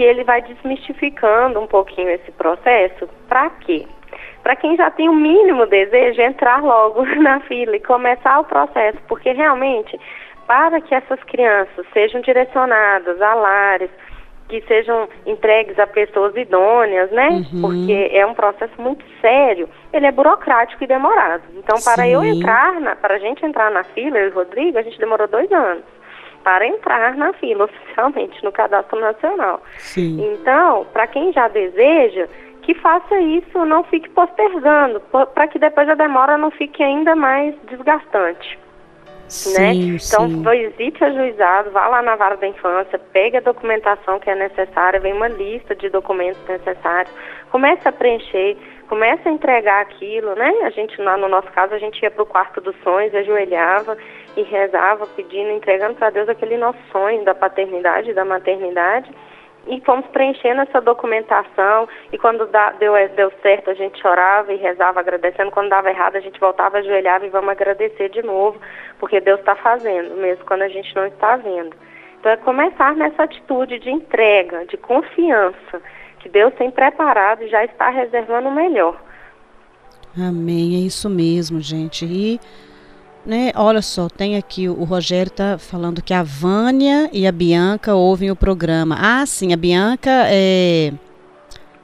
que 0.00 0.04
ele 0.04 0.24
vai 0.24 0.40
desmistificando 0.40 1.60
um 1.60 1.66
pouquinho 1.66 2.08
esse 2.08 2.32
processo. 2.32 3.06
Para 3.28 3.50
quê? 3.50 3.84
Para 4.42 4.56
quem 4.56 4.74
já 4.74 4.90
tem 4.90 5.10
o 5.10 5.14
mínimo 5.14 5.66
desejo, 5.66 6.22
entrar 6.22 6.62
logo 6.62 7.04
na 7.20 7.40
fila 7.40 7.76
e 7.76 7.80
começar 7.80 8.40
o 8.40 8.44
processo, 8.44 8.96
porque 9.06 9.30
realmente 9.30 10.00
para 10.46 10.80
que 10.80 10.94
essas 10.94 11.22
crianças 11.24 11.84
sejam 11.92 12.22
direcionadas 12.22 13.20
a 13.20 13.34
lares, 13.34 13.90
que 14.48 14.62
sejam 14.62 15.06
entregues 15.26 15.78
a 15.78 15.86
pessoas 15.86 16.34
idôneas, 16.34 17.10
né? 17.10 17.28
Uhum. 17.28 17.60
Porque 17.60 18.10
é 18.10 18.24
um 18.24 18.32
processo 18.32 18.72
muito 18.80 19.04
sério. 19.20 19.68
Ele 19.92 20.06
é 20.06 20.10
burocrático 20.10 20.82
e 20.82 20.86
demorado. 20.86 21.42
Então, 21.56 21.78
para 21.84 22.04
Sim. 22.04 22.12
eu 22.14 22.24
entrar, 22.24 22.80
na, 22.80 22.96
para 22.96 23.16
a 23.16 23.18
gente 23.18 23.44
entrar 23.44 23.70
na 23.70 23.84
fila, 23.84 24.16
eu 24.16 24.28
e 24.28 24.30
o 24.30 24.34
Rodrigo, 24.34 24.78
a 24.78 24.82
gente 24.82 24.98
demorou 24.98 25.28
dois 25.28 25.52
anos 25.52 25.84
para 26.42 26.66
entrar 26.66 27.14
na 27.16 27.32
fila 27.34 27.64
oficialmente 27.64 28.42
no 28.44 28.52
cadastro 28.52 28.98
nacional. 29.00 29.62
Sim. 29.78 30.32
Então, 30.32 30.86
para 30.92 31.06
quem 31.06 31.32
já 31.32 31.48
deseja, 31.48 32.28
que 32.62 32.74
faça 32.74 33.18
isso, 33.20 33.64
não 33.64 33.82
fique 33.84 34.08
postergando, 34.10 35.00
para 35.34 35.48
que 35.48 35.58
depois 35.58 35.88
a 35.88 35.94
demora 35.94 36.36
não 36.38 36.50
fique 36.50 36.82
ainda 36.82 37.14
mais 37.14 37.54
desgastante. 37.68 38.58
Né? 38.58 39.30
Sim, 39.30 39.52
né? 39.58 39.74
Então, 39.74 40.28
sim. 40.28 40.42
visite 40.42 41.04
a 41.04 41.10
juizado, 41.12 41.70
vá 41.70 41.86
lá 41.86 42.02
na 42.02 42.16
vara 42.16 42.36
da 42.36 42.48
infância, 42.48 42.98
pegue 43.12 43.36
a 43.36 43.40
documentação 43.40 44.18
que 44.18 44.28
é 44.28 44.34
necessária, 44.34 44.98
vem 44.98 45.12
uma 45.12 45.28
lista 45.28 45.74
de 45.74 45.88
documentos 45.88 46.42
necessários, 46.48 47.14
comece 47.50 47.86
a 47.86 47.92
preencher, 47.92 48.56
comece 48.88 49.28
a 49.28 49.30
entregar 49.30 49.82
aquilo, 49.82 50.34
né? 50.34 50.52
A 50.64 50.70
gente, 50.70 51.00
no 51.00 51.28
nosso 51.28 51.48
caso, 51.52 51.74
a 51.74 51.78
gente 51.78 52.02
ia 52.02 52.10
para 52.10 52.24
o 52.24 52.26
quarto 52.26 52.60
dos 52.60 52.74
sonhos, 52.82 53.14
ajoelhava 53.14 53.96
e 54.36 54.42
rezava, 54.42 55.06
pedindo, 55.08 55.50
entregando 55.50 55.94
para 55.94 56.10
Deus 56.10 56.28
aquele 56.28 56.56
nosso 56.56 56.78
sonho 56.92 57.24
da 57.24 57.34
paternidade, 57.34 58.12
da 58.12 58.24
maternidade 58.24 59.10
e 59.66 59.80
fomos 59.82 60.06
preenchendo 60.06 60.62
essa 60.62 60.80
documentação 60.80 61.88
e 62.12 62.18
quando 62.18 62.48
deu, 62.78 62.94
deu 63.14 63.32
certo 63.42 63.70
a 63.70 63.74
gente 63.74 64.00
chorava 64.00 64.52
e 64.52 64.56
rezava 64.56 65.00
agradecendo, 65.00 65.50
quando 65.50 65.68
dava 65.68 65.90
errado 65.90 66.16
a 66.16 66.20
gente 66.20 66.40
voltava, 66.40 66.78
ajoelhava 66.78 67.26
e 67.26 67.30
vamos 67.30 67.50
agradecer 67.50 68.08
de 68.08 68.22
novo, 68.22 68.58
porque 68.98 69.20
Deus 69.20 69.40
está 69.40 69.54
fazendo, 69.54 70.16
mesmo 70.16 70.44
quando 70.44 70.62
a 70.62 70.68
gente 70.68 70.94
não 70.94 71.06
está 71.06 71.36
vendo. 71.36 71.76
Então 72.18 72.32
é 72.32 72.36
começar 72.36 72.94
nessa 72.96 73.24
atitude 73.24 73.78
de 73.78 73.90
entrega, 73.90 74.64
de 74.66 74.76
confiança, 74.76 75.80
que 76.20 76.28
Deus 76.28 76.52
tem 76.54 76.70
preparado 76.70 77.42
e 77.42 77.48
já 77.48 77.64
está 77.64 77.88
reservando 77.90 78.48
o 78.48 78.54
melhor. 78.54 79.00
Amém, 80.16 80.74
é 80.74 80.86
isso 80.86 81.08
mesmo, 81.08 81.60
gente. 81.60 82.04
E 82.04 82.40
né? 83.24 83.52
Olha 83.54 83.82
só, 83.82 84.08
tem 84.08 84.36
aqui 84.36 84.68
o 84.68 84.84
Rogério 84.84 85.30
tá 85.30 85.58
falando 85.58 86.02
que 86.02 86.14
a 86.14 86.22
Vânia 86.22 87.08
e 87.12 87.26
a 87.26 87.32
Bianca 87.32 87.94
ouvem 87.94 88.30
o 88.30 88.36
programa. 88.36 88.96
Ah, 88.98 89.24
sim, 89.26 89.52
a 89.52 89.56
Bianca 89.56 90.10
é 90.28 90.92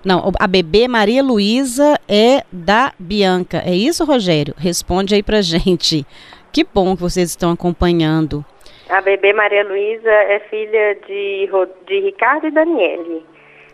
não, 0.07 0.31
a 0.38 0.46
bebê 0.46 0.87
Maria 0.87 1.20
Luísa 1.20 1.99
é 2.09 2.44
da 2.53 2.92
Bianca. 2.96 3.61
É 3.66 3.75
isso, 3.75 4.05
Rogério? 4.05 4.55
Responde 4.57 5.16
aí 5.16 5.22
pra 5.22 5.42
gente. 5.42 6.07
Que 6.53 6.62
bom 6.62 6.94
que 6.94 7.03
vocês 7.03 7.31
estão 7.31 7.51
acompanhando. 7.51 8.44
A 8.88 9.01
bebê 9.01 9.33
Maria 9.33 9.64
Luísa 9.64 10.09
é 10.09 10.38
filha 10.49 10.96
de, 11.09 11.51
de 11.88 12.01
Ricardo 12.03 12.46
e 12.46 12.53
Daniele. 12.53 13.27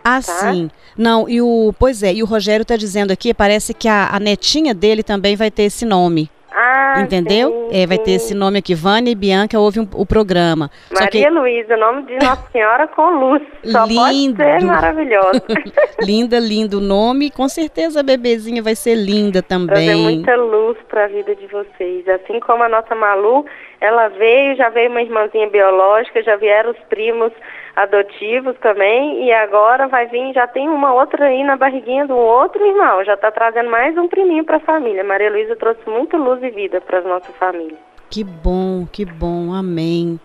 Ah, 0.03 0.23
tá? 0.23 0.23
sim. 0.23 0.71
Não, 0.97 1.29
e 1.29 1.43
o. 1.43 1.75
Pois 1.79 2.03
é, 2.03 2.15
e 2.15 2.23
o 2.23 2.27
Rogério 2.27 2.63
está 2.63 2.77
dizendo 2.77 3.13
aqui, 3.13 3.35
parece 3.35 3.75
que 3.75 3.87
a, 3.87 4.09
a 4.11 4.19
netinha 4.19 4.73
dele 4.73 5.03
também 5.03 5.37
vai 5.37 5.51
ter 5.51 5.65
esse 5.65 5.85
nome. 5.85 6.31
Ah, 6.55 7.01
Entendeu? 7.01 7.69
Sim, 7.71 7.83
é, 7.83 7.87
vai 7.87 7.99
ter 7.99 8.13
esse 8.13 8.35
nome 8.35 8.59
aqui, 8.59 8.75
Vânia 8.75 9.11
e 9.11 9.15
Bianca 9.15 9.59
ouve 9.59 9.81
um, 9.81 9.89
o 9.95 10.05
programa. 10.05 10.71
Maria 10.93 11.09
que... 11.09 11.31
Luísa, 11.31 11.77
nome 11.77 12.03
de 12.03 12.15
Nossa 12.15 12.49
Senhora 12.51 12.87
com 12.89 13.09
luz. 13.11 13.43
Só 13.65 13.85
lindo. 13.85 14.37
pode 14.37 14.61
ser 14.61 14.65
maravilhoso. 14.65 15.43
linda, 16.03 16.39
lindo 16.39 16.81
nome. 16.81 17.31
Com 17.31 17.49
certeza 17.49 18.01
a 18.01 18.03
bebezinha 18.03 18.63
vai 18.63 18.75
ser 18.75 18.95
linda 18.95 19.43
também. 19.43 19.87
Trazer 19.87 19.97
muita 19.97 20.37
luz 20.37 20.77
para 20.89 21.05
a 21.05 21.09
vida 21.09 21.35
de 21.35 21.47
vocês. 21.47 22.07
Assim 22.09 22.39
como 22.41 22.63
a 22.63 22.69
nossa 22.69 22.95
Malu, 22.95 23.47
ela 23.81 24.09
veio, 24.09 24.57
já 24.57 24.69
veio 24.69 24.91
uma 24.91 25.03
irmãzinha 25.03 25.49
biológica, 25.49 26.23
já 26.23 26.37
vieram 26.37 26.71
os 26.71 26.79
primos 26.89 27.33
adotivos 27.75 28.57
também, 28.59 29.25
e 29.25 29.33
agora 29.33 29.89
vai 29.89 30.07
vir, 30.07 30.33
já 30.35 30.47
tem 30.47 30.69
uma 30.69 30.93
outra 30.93 31.27
aí 31.27 31.43
na 31.43 31.57
barriguinha 31.57 32.07
do 32.07 32.17
outro 32.17 32.65
irmão, 32.65 33.05
já 33.05 33.15
está 33.15 33.31
trazendo 33.31 33.71
mais 33.71 33.97
um 33.97 34.09
priminho 34.09 34.45
para 34.45 34.59
a 34.59 34.61
família. 34.61 35.03
Maria 35.03 35.31
Luísa 35.31 35.57
trouxe 35.57 35.81
muita 35.89 36.17
luz 36.17 36.43
e 36.43 36.51
vida 36.51 36.81
para 36.81 36.99
a 36.99 37.03
nossa 37.03 37.33
família. 37.33 37.79
Que 38.11 38.23
bom, 38.23 38.87
que 38.91 39.07
bom, 39.07 39.55
amém. 39.55 40.21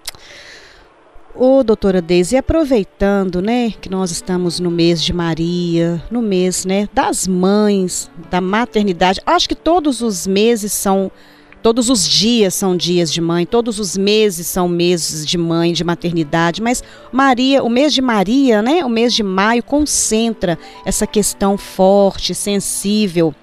Ô, 1.33 1.63
doutora 1.63 2.01
Deise, 2.01 2.35
aproveitando, 2.35 3.41
né, 3.41 3.71
que 3.79 3.89
nós 3.89 4.09
estamos 4.09 4.59
no 4.59 4.71
mês 4.71 5.01
de 5.03 5.13
Maria, 5.13 6.01
no 6.09 6.21
mês, 6.21 6.65
né, 6.65 6.89
das 6.91 7.27
mães, 7.27 8.11
da 8.29 8.41
maternidade, 8.41 9.21
acho 9.25 9.47
que 9.47 9.55
todos 9.55 10.01
os 10.01 10.25
meses 10.25 10.73
são 10.73 11.11
Todos 11.61 11.89
os 11.89 12.07
dias 12.07 12.53
são 12.53 12.77
dias 12.77 13.11
de 13.11 13.19
mãe, 13.19 13.45
todos 13.45 13.79
os 13.79 13.97
meses 13.97 14.47
são 14.47 14.67
meses 14.67 15.25
de 15.25 15.37
mãe, 15.37 15.73
de 15.73 15.83
maternidade, 15.83 16.61
mas 16.61 16.83
Maria, 17.11 17.63
o 17.63 17.69
mês 17.69 17.93
de 17.93 18.01
Maria, 18.01 18.61
né, 18.61 18.85
o 18.85 18.89
mês 18.89 19.13
de 19.13 19.23
maio 19.23 19.63
concentra 19.63 20.57
essa 20.85 21.07
questão 21.07 21.57
forte, 21.57 22.33
sensível 22.35 23.33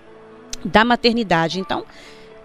da 0.64 0.84
maternidade. 0.84 1.60
Então, 1.60 1.84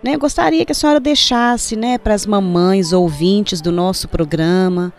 né, 0.04 0.18
gostaria 0.18 0.66
que 0.66 0.72
a 0.72 0.76
senhora 0.76 1.00
deixasse, 1.00 1.76
né, 1.76 1.98
para 1.98 2.14
as 2.14 2.26
mamães 2.26 2.92
ouvintes 2.92 3.62
do 3.62 3.72
nosso 3.72 4.08
programa, 4.08 4.92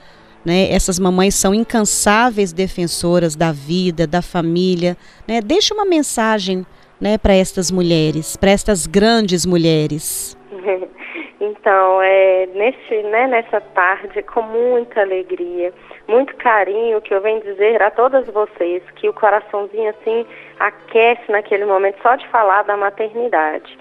né, 0.44 0.70
essas 0.70 0.98
mamães 0.98 1.34
são 1.34 1.54
incansáveis 1.54 2.52
defensoras 2.52 3.36
da 3.36 3.52
vida, 3.52 4.06
da 4.06 4.22
família, 4.22 4.96
né? 5.28 5.40
Deixa 5.42 5.74
uma 5.74 5.84
mensagem, 5.84 6.64
né, 7.00 7.16
para 7.18 7.34
estas 7.34 7.70
mulheres, 7.70 8.36
para 8.36 8.50
estas 8.50 8.86
grandes 8.86 9.46
mulheres. 9.46 10.36
Então, 11.42 12.02
é, 12.02 12.46
nesse, 12.54 13.02
né, 13.04 13.26
nessa 13.26 13.60
tarde, 13.60 14.22
com 14.22 14.42
muita 14.42 15.00
alegria, 15.00 15.72
muito 16.06 16.36
carinho, 16.36 17.00
que 17.00 17.14
eu 17.14 17.20
venho 17.22 17.40
dizer 17.40 17.80
a 17.82 17.90
todas 17.90 18.26
vocês 18.26 18.82
que 18.96 19.08
o 19.08 19.12
coraçãozinho 19.14 19.88
assim 19.88 20.26
aquece 20.58 21.32
naquele 21.32 21.64
momento 21.64 21.96
só 22.02 22.14
de 22.14 22.28
falar 22.28 22.64
da 22.64 22.76
maternidade. 22.76 23.78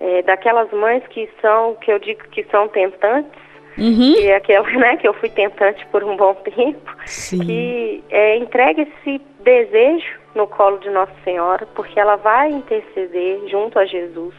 É, 0.00 0.22
daquelas 0.22 0.70
mães 0.72 1.02
que 1.08 1.28
são, 1.40 1.74
que 1.76 1.90
eu 1.90 1.98
digo 1.98 2.22
que 2.30 2.44
são 2.44 2.68
tentantes, 2.68 3.40
uhum. 3.76 4.14
que 4.14 4.26
é 4.28 4.36
aquela, 4.36 4.70
né, 4.70 4.96
que 4.96 5.08
eu 5.08 5.14
fui 5.14 5.30
tentante 5.30 5.84
por 5.86 6.04
um 6.04 6.16
bom 6.16 6.34
tempo, 6.34 6.94
Sim. 7.06 7.40
que 7.40 8.04
é, 8.10 8.36
entregue 8.36 8.82
esse 8.82 9.20
desejo 9.40 10.19
no 10.34 10.46
colo 10.46 10.78
de 10.78 10.90
Nossa 10.90 11.12
Senhora, 11.24 11.66
porque 11.74 11.98
ela 11.98 12.16
vai 12.16 12.50
interceder 12.50 13.48
junto 13.48 13.78
a 13.78 13.84
Jesus 13.84 14.34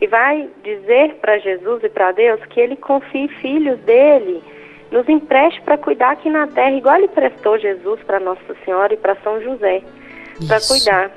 e 0.00 0.06
vai 0.06 0.48
dizer 0.62 1.16
para 1.16 1.38
Jesus 1.38 1.82
e 1.82 1.88
para 1.88 2.12
Deus 2.12 2.40
que 2.46 2.60
ele 2.60 2.76
confie 2.76 3.28
filhos 3.28 3.78
dele, 3.80 4.42
nos 4.90 5.08
empreste 5.08 5.60
para 5.62 5.76
cuidar 5.76 6.12
aqui 6.12 6.30
na 6.30 6.46
terra, 6.46 6.72
igual 6.72 6.96
ele 6.96 7.08
prestou 7.08 7.58
Jesus 7.58 8.00
para 8.04 8.20
Nossa 8.20 8.54
Senhora 8.64 8.94
e 8.94 8.96
para 8.96 9.16
São 9.16 9.40
José, 9.42 9.82
para 10.46 10.60
cuidar. 10.66 11.10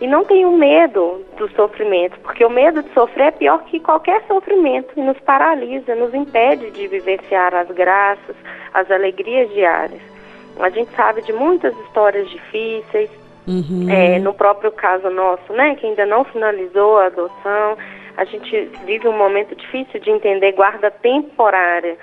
E 0.00 0.08
não 0.08 0.24
tenham 0.24 0.52
medo 0.52 1.24
do 1.36 1.48
sofrimento, 1.52 2.18
porque 2.20 2.44
o 2.44 2.50
medo 2.50 2.82
de 2.82 2.92
sofrer 2.92 3.28
é 3.28 3.30
pior 3.30 3.62
que 3.64 3.78
qualquer 3.78 4.22
sofrimento 4.26 4.92
e 4.96 5.00
nos 5.00 5.18
paralisa, 5.20 5.94
nos 5.94 6.12
impede 6.12 6.70
de 6.72 6.88
vivenciar 6.88 7.54
as 7.54 7.68
graças, 7.68 8.36
as 8.74 8.90
alegrias 8.90 9.48
diárias. 9.50 10.02
A 10.58 10.68
gente 10.68 10.90
sabe 10.96 11.22
de 11.22 11.32
muitas 11.32 11.76
histórias 11.78 12.28
difíceis, 12.28 13.08
uhum. 13.46 13.88
é, 13.88 14.18
no 14.18 14.34
próprio 14.34 14.72
caso 14.72 15.08
nosso, 15.10 15.52
né, 15.52 15.74
que 15.76 15.86
ainda 15.86 16.06
não 16.06 16.24
finalizou 16.24 16.98
a 16.98 17.06
adoção, 17.06 17.76
a 18.16 18.24
gente 18.24 18.70
vive 18.84 19.08
um 19.08 19.16
momento 19.16 19.54
difícil 19.56 20.00
de 20.00 20.10
entender 20.10 20.52
guarda 20.52 20.90
temporária, 20.90 21.96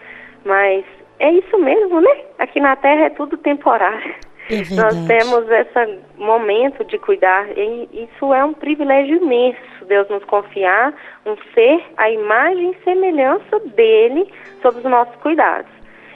mas 0.45 0.83
é 1.19 1.31
isso 1.31 1.57
mesmo, 1.59 2.01
né? 2.01 2.21
Aqui 2.39 2.59
na 2.59 2.75
Terra 2.75 3.05
é 3.05 3.09
tudo 3.11 3.37
temporário. 3.37 4.15
É 4.49 4.75
Nós 4.75 4.95
temos 5.05 5.49
esse 5.49 5.99
momento 6.17 6.83
de 6.83 6.97
cuidar 6.97 7.47
e 7.57 7.87
isso 7.93 8.33
é 8.33 8.43
um 8.43 8.53
privilégio 8.53 9.17
imenso, 9.17 9.85
Deus 9.87 10.09
nos 10.09 10.23
confiar 10.25 10.93
um 11.25 11.35
ser, 11.53 11.81
a 11.95 12.09
imagem 12.09 12.71
e 12.71 12.83
semelhança 12.83 13.59
dele 13.75 14.27
sob 14.61 14.79
os 14.79 14.83
nossos 14.83 15.15
cuidados. 15.17 15.71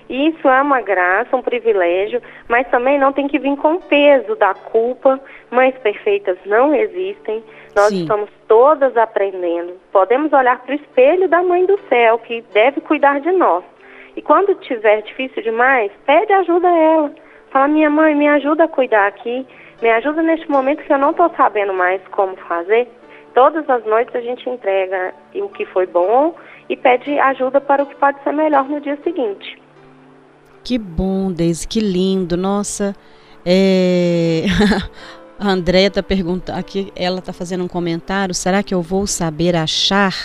Isso 0.09 0.47
é 0.47 0.61
uma 0.61 0.81
graça, 0.81 1.35
um 1.35 1.41
privilégio, 1.41 2.21
mas 2.47 2.67
também 2.69 2.99
não 2.99 3.11
tem 3.11 3.27
que 3.27 3.39
vir 3.39 3.55
com 3.57 3.79
peso 3.79 4.35
da 4.35 4.53
culpa. 4.53 5.19
Mães 5.49 5.75
perfeitas 5.79 6.37
não 6.45 6.75
existem. 6.75 7.43
Nós 7.75 7.87
Sim. 7.87 8.01
estamos 8.01 8.29
todas 8.47 8.95
aprendendo. 8.95 9.73
Podemos 9.91 10.31
olhar 10.31 10.59
para 10.59 10.73
o 10.73 10.75
espelho 10.75 11.27
da 11.27 11.41
Mãe 11.41 11.65
do 11.65 11.79
Céu, 11.89 12.19
que 12.19 12.43
deve 12.53 12.81
cuidar 12.81 13.19
de 13.19 13.31
nós. 13.31 13.63
E 14.15 14.21
quando 14.21 14.55
tiver 14.55 15.01
difícil 15.01 15.41
demais, 15.41 15.91
pede 16.05 16.31
ajuda 16.33 16.67
a 16.67 16.77
ela. 16.77 17.11
Fala, 17.49 17.67
minha 17.67 17.89
mãe, 17.89 18.15
me 18.15 18.27
ajuda 18.27 18.65
a 18.65 18.67
cuidar 18.67 19.07
aqui. 19.07 19.45
Me 19.81 19.89
ajuda 19.89 20.21
neste 20.21 20.49
momento 20.49 20.83
que 20.83 20.93
eu 20.93 20.97
não 20.97 21.11
estou 21.11 21.29
sabendo 21.35 21.73
mais 21.73 22.01
como 22.09 22.35
fazer. 22.37 22.87
Todas 23.33 23.69
as 23.69 23.83
noites 23.85 24.15
a 24.15 24.21
gente 24.21 24.49
entrega 24.49 25.13
o 25.35 25.49
que 25.49 25.65
foi 25.65 25.85
bom 25.85 26.33
e 26.69 26.77
pede 26.77 27.19
ajuda 27.19 27.59
para 27.59 27.83
o 27.83 27.85
que 27.85 27.95
pode 27.95 28.21
ser 28.23 28.31
melhor 28.31 28.63
no 28.69 28.79
dia 28.79 28.97
seguinte. 29.03 29.64
Que 30.65 30.79
bom, 30.79 31.31
Deise, 31.31 31.67
que 31.67 31.79
lindo. 31.79 32.35
Nossa, 32.35 32.95
é... 33.45 34.45
a 35.37 35.51
Andréia 35.51 35.89
está 35.89 36.01
perguntando, 36.01 36.57
aqui 36.57 36.91
ela 36.95 37.19
está 37.19 37.31
fazendo 37.31 37.63
um 37.63 37.67
comentário, 37.67 38.33
será 38.33 38.63
que 38.63 38.73
eu 38.73 38.81
vou 38.81 39.05
saber 39.05 39.55
achar? 39.55 40.15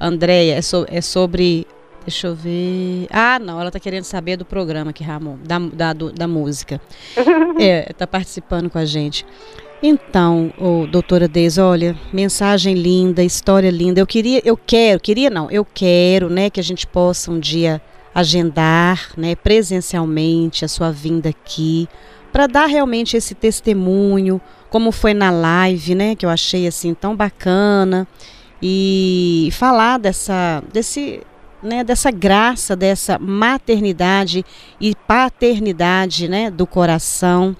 Andréia, 0.00 0.56
é, 0.56 0.60
so, 0.60 0.84
é 0.88 1.00
sobre 1.00 1.68
Deixa 2.04 2.26
eu 2.26 2.34
ver. 2.34 3.06
Ah, 3.10 3.38
não, 3.38 3.58
ela 3.58 3.68
está 3.68 3.78
querendo 3.78 4.04
saber 4.04 4.36
do 4.36 4.44
programa 4.44 4.90
aqui, 4.90 5.04
Ramon, 5.04 5.38
da, 5.42 5.58
da, 5.58 5.92
do, 5.92 6.12
da 6.12 6.28
música. 6.28 6.80
é, 7.58 7.90
está 7.90 8.08
participando 8.08 8.68
com 8.68 8.76
a 8.76 8.84
gente. 8.84 9.24
Então, 9.80 10.52
oh, 10.58 10.86
doutora 10.86 11.28
Deise, 11.28 11.60
olha, 11.60 11.96
mensagem 12.12 12.74
linda, 12.74 13.22
história 13.22 13.70
linda. 13.70 14.00
Eu 14.00 14.06
queria, 14.06 14.42
eu 14.44 14.56
quero, 14.56 14.98
queria 14.98 15.30
não, 15.30 15.48
eu 15.48 15.64
quero, 15.64 16.28
né, 16.28 16.50
que 16.50 16.58
a 16.58 16.62
gente 16.62 16.86
possa 16.86 17.30
um 17.30 17.38
dia 17.38 17.80
agendar, 18.14 19.10
né, 19.16 19.34
presencialmente 19.34 20.64
a 20.64 20.68
sua 20.68 20.90
vinda 20.90 21.28
aqui, 21.28 21.88
para 22.32 22.46
dar 22.46 22.66
realmente 22.66 23.16
esse 23.16 23.34
testemunho, 23.34 24.40
como 24.70 24.92
foi 24.92 25.14
na 25.14 25.30
live, 25.30 25.94
né, 25.94 26.14
que 26.14 26.24
eu 26.24 26.30
achei 26.30 26.66
assim 26.66 26.94
tão 26.94 27.14
bacana 27.14 28.06
e 28.62 29.48
falar 29.52 29.98
dessa 29.98 30.62
desse 30.72 31.20
né, 31.62 31.82
dessa 31.82 32.10
graça, 32.10 32.76
dessa 32.76 33.18
maternidade 33.18 34.44
e 34.80 34.94
paternidade, 34.94 36.28
né, 36.28 36.50
do 36.50 36.66
coração. 36.66 37.56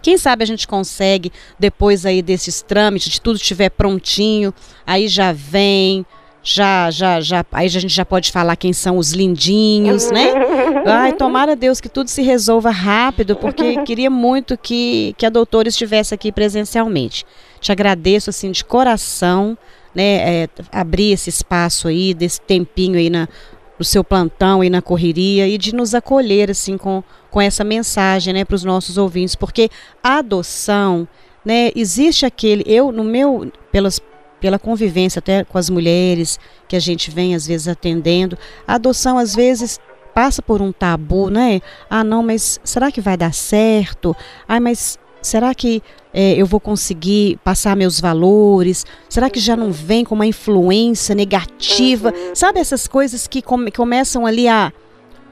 Quem 0.00 0.16
sabe 0.16 0.44
a 0.44 0.46
gente 0.46 0.68
consegue 0.68 1.32
depois 1.58 2.06
aí 2.06 2.22
desses 2.22 2.62
trâmites, 2.62 3.14
de 3.14 3.20
tudo 3.20 3.36
estiver 3.36 3.70
prontinho, 3.70 4.54
aí 4.86 5.08
já 5.08 5.32
vem, 5.32 6.06
já, 6.48 6.92
já, 6.92 7.20
já, 7.20 7.44
aí 7.50 7.66
a 7.66 7.68
gente 7.68 7.92
já 7.92 8.04
pode 8.04 8.30
falar 8.30 8.54
quem 8.54 8.72
são 8.72 8.98
os 8.98 9.10
lindinhos, 9.12 10.12
né? 10.12 10.32
Ai, 10.86 11.12
tomara 11.12 11.56
Deus 11.56 11.80
que 11.80 11.88
tudo 11.88 12.08
se 12.08 12.22
resolva 12.22 12.70
rápido, 12.70 13.34
porque 13.34 13.82
queria 13.82 14.08
muito 14.08 14.56
que, 14.56 15.12
que 15.18 15.26
a 15.26 15.28
doutora 15.28 15.68
estivesse 15.68 16.14
aqui 16.14 16.30
presencialmente. 16.30 17.26
Te 17.60 17.72
agradeço, 17.72 18.30
assim, 18.30 18.52
de 18.52 18.64
coração, 18.64 19.58
né, 19.92 20.44
é, 20.44 20.48
abrir 20.70 21.10
esse 21.10 21.30
espaço 21.30 21.88
aí, 21.88 22.14
desse 22.14 22.40
tempinho 22.40 22.96
aí 22.96 23.10
na, 23.10 23.26
no 23.76 23.84
seu 23.84 24.04
plantão 24.04 24.62
e 24.62 24.70
na 24.70 24.80
correria 24.80 25.48
e 25.48 25.58
de 25.58 25.74
nos 25.74 25.96
acolher 25.96 26.48
assim 26.48 26.78
com, 26.78 27.02
com 27.28 27.40
essa 27.40 27.64
mensagem, 27.64 28.32
né, 28.32 28.44
para 28.44 28.54
os 28.54 28.62
nossos 28.62 28.96
ouvintes, 28.96 29.34
porque 29.34 29.68
a 30.00 30.18
adoção, 30.18 31.08
né, 31.44 31.72
existe 31.74 32.24
aquele 32.24 32.62
eu 32.68 32.92
no 32.92 33.02
meu 33.02 33.50
pelas 33.72 34.00
pela 34.40 34.58
convivência 34.58 35.18
até 35.18 35.44
com 35.44 35.58
as 35.58 35.70
mulheres 35.70 36.38
que 36.68 36.76
a 36.76 36.80
gente 36.80 37.10
vem 37.10 37.34
às 37.34 37.46
vezes 37.46 37.68
atendendo, 37.68 38.36
a 38.66 38.74
adoção 38.74 39.18
às 39.18 39.34
vezes 39.34 39.78
passa 40.14 40.40
por 40.40 40.62
um 40.62 40.72
tabu, 40.72 41.28
né? 41.28 41.60
Ah, 41.90 42.02
não, 42.02 42.22
mas 42.22 42.58
será 42.64 42.90
que 42.90 43.00
vai 43.00 43.16
dar 43.16 43.34
certo? 43.34 44.16
Ah, 44.48 44.58
mas 44.58 44.98
será 45.20 45.54
que 45.54 45.82
é, 46.14 46.32
eu 46.34 46.46
vou 46.46 46.58
conseguir 46.58 47.38
passar 47.44 47.76
meus 47.76 48.00
valores? 48.00 48.86
Será 49.08 49.28
que 49.28 49.38
já 49.38 49.54
não 49.54 49.70
vem 49.70 50.04
com 50.04 50.14
uma 50.14 50.26
influência 50.26 51.14
negativa? 51.14 52.14
Uhum. 52.16 52.34
Sabe 52.34 52.60
essas 52.60 52.88
coisas 52.88 53.26
que 53.26 53.42
come, 53.42 53.70
começam 53.70 54.24
ali 54.24 54.48
a 54.48 54.72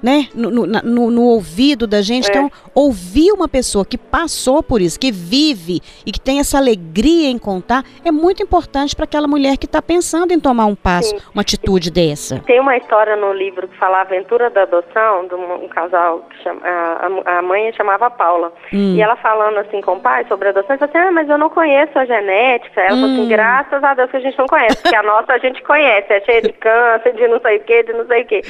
né, 0.05 0.29
no, 0.35 0.51
no, 0.51 1.11
no, 1.11 1.23
ouvido 1.23 1.87
da 1.87 2.03
gente. 2.03 2.29
É. 2.29 2.31
Então, 2.31 2.51
ouvir 2.75 3.33
uma 3.33 3.49
pessoa 3.49 3.87
que 3.87 3.97
passou 3.97 4.63
por 4.63 4.83
isso, 4.83 5.01
que 5.01 5.11
vive 5.11 5.81
e 6.05 6.13
que 6.13 6.21
tem 6.21 6.41
essa 6.41 6.59
alegria 6.59 7.31
em 7.31 7.39
contar, 7.39 7.83
é 8.05 8.13
muito 8.13 8.43
importante 8.43 8.95
para 8.95 9.05
aquela 9.05 9.27
mulher 9.27 9.57
que 9.57 9.65
está 9.65 9.81
pensando 9.81 10.33
em 10.33 10.39
tomar 10.39 10.67
um 10.67 10.75
passo, 10.75 11.17
Sim. 11.17 11.25
uma 11.33 11.41
atitude 11.41 11.91
dessa. 11.91 12.39
Tem 12.41 12.61
uma 12.61 12.77
história 12.77 13.17
no 13.17 13.33
livro 13.33 13.67
que 13.67 13.79
fala 13.79 13.99
a 13.99 14.01
aventura 14.03 14.51
da 14.51 14.65
adoção, 14.65 15.27
de 15.27 15.35
um, 15.35 15.65
um 15.65 15.69
casal 15.69 16.21
que 16.29 16.43
chama, 16.43 16.61
a, 16.63 17.39
a, 17.39 17.43
mãe 17.43 17.73
chamava 17.73 18.11
Paula. 18.11 18.53
Hum. 18.75 18.97
E 18.97 19.01
ela 19.01 19.17
falando 19.17 19.57
assim 19.57 19.81
com 19.81 19.95
o 19.95 20.01
pai 20.01 20.27
sobre 20.29 20.49
a 20.49 20.51
adoção, 20.51 20.77
falou 20.77 20.91
assim: 20.95 20.99
Ah, 20.99 21.13
mas 21.13 21.31
eu 21.31 21.39
não 21.39 21.49
conheço 21.49 21.99
a 21.99 22.05
genética. 22.05 22.79
Ela 22.79 22.97
hum. 22.97 23.01
falou 23.01 23.15
assim: 23.15 23.25
hum. 23.25 23.29
graças 23.29 23.83
a 23.83 23.95
Deus 23.95 24.11
que 24.11 24.19
a 24.19 24.21
gente 24.21 24.39
não 24.39 24.47
conhece, 24.47 24.83
porque 24.83 24.97
a 24.97 25.03
nossa 25.03 25.33
a 25.33 25.39
gente 25.39 25.63
conhece, 25.63 26.13
é 26.13 26.21
cheia 26.21 26.43
de 26.43 26.53
câncer, 26.53 27.15
de 27.15 27.27
não 27.27 27.41
sei 27.41 27.57
o 27.57 27.61
que, 27.61 27.83
de 27.85 27.93
não 27.95 28.07
sei 28.07 28.23
o 28.23 28.27
que. 28.27 28.43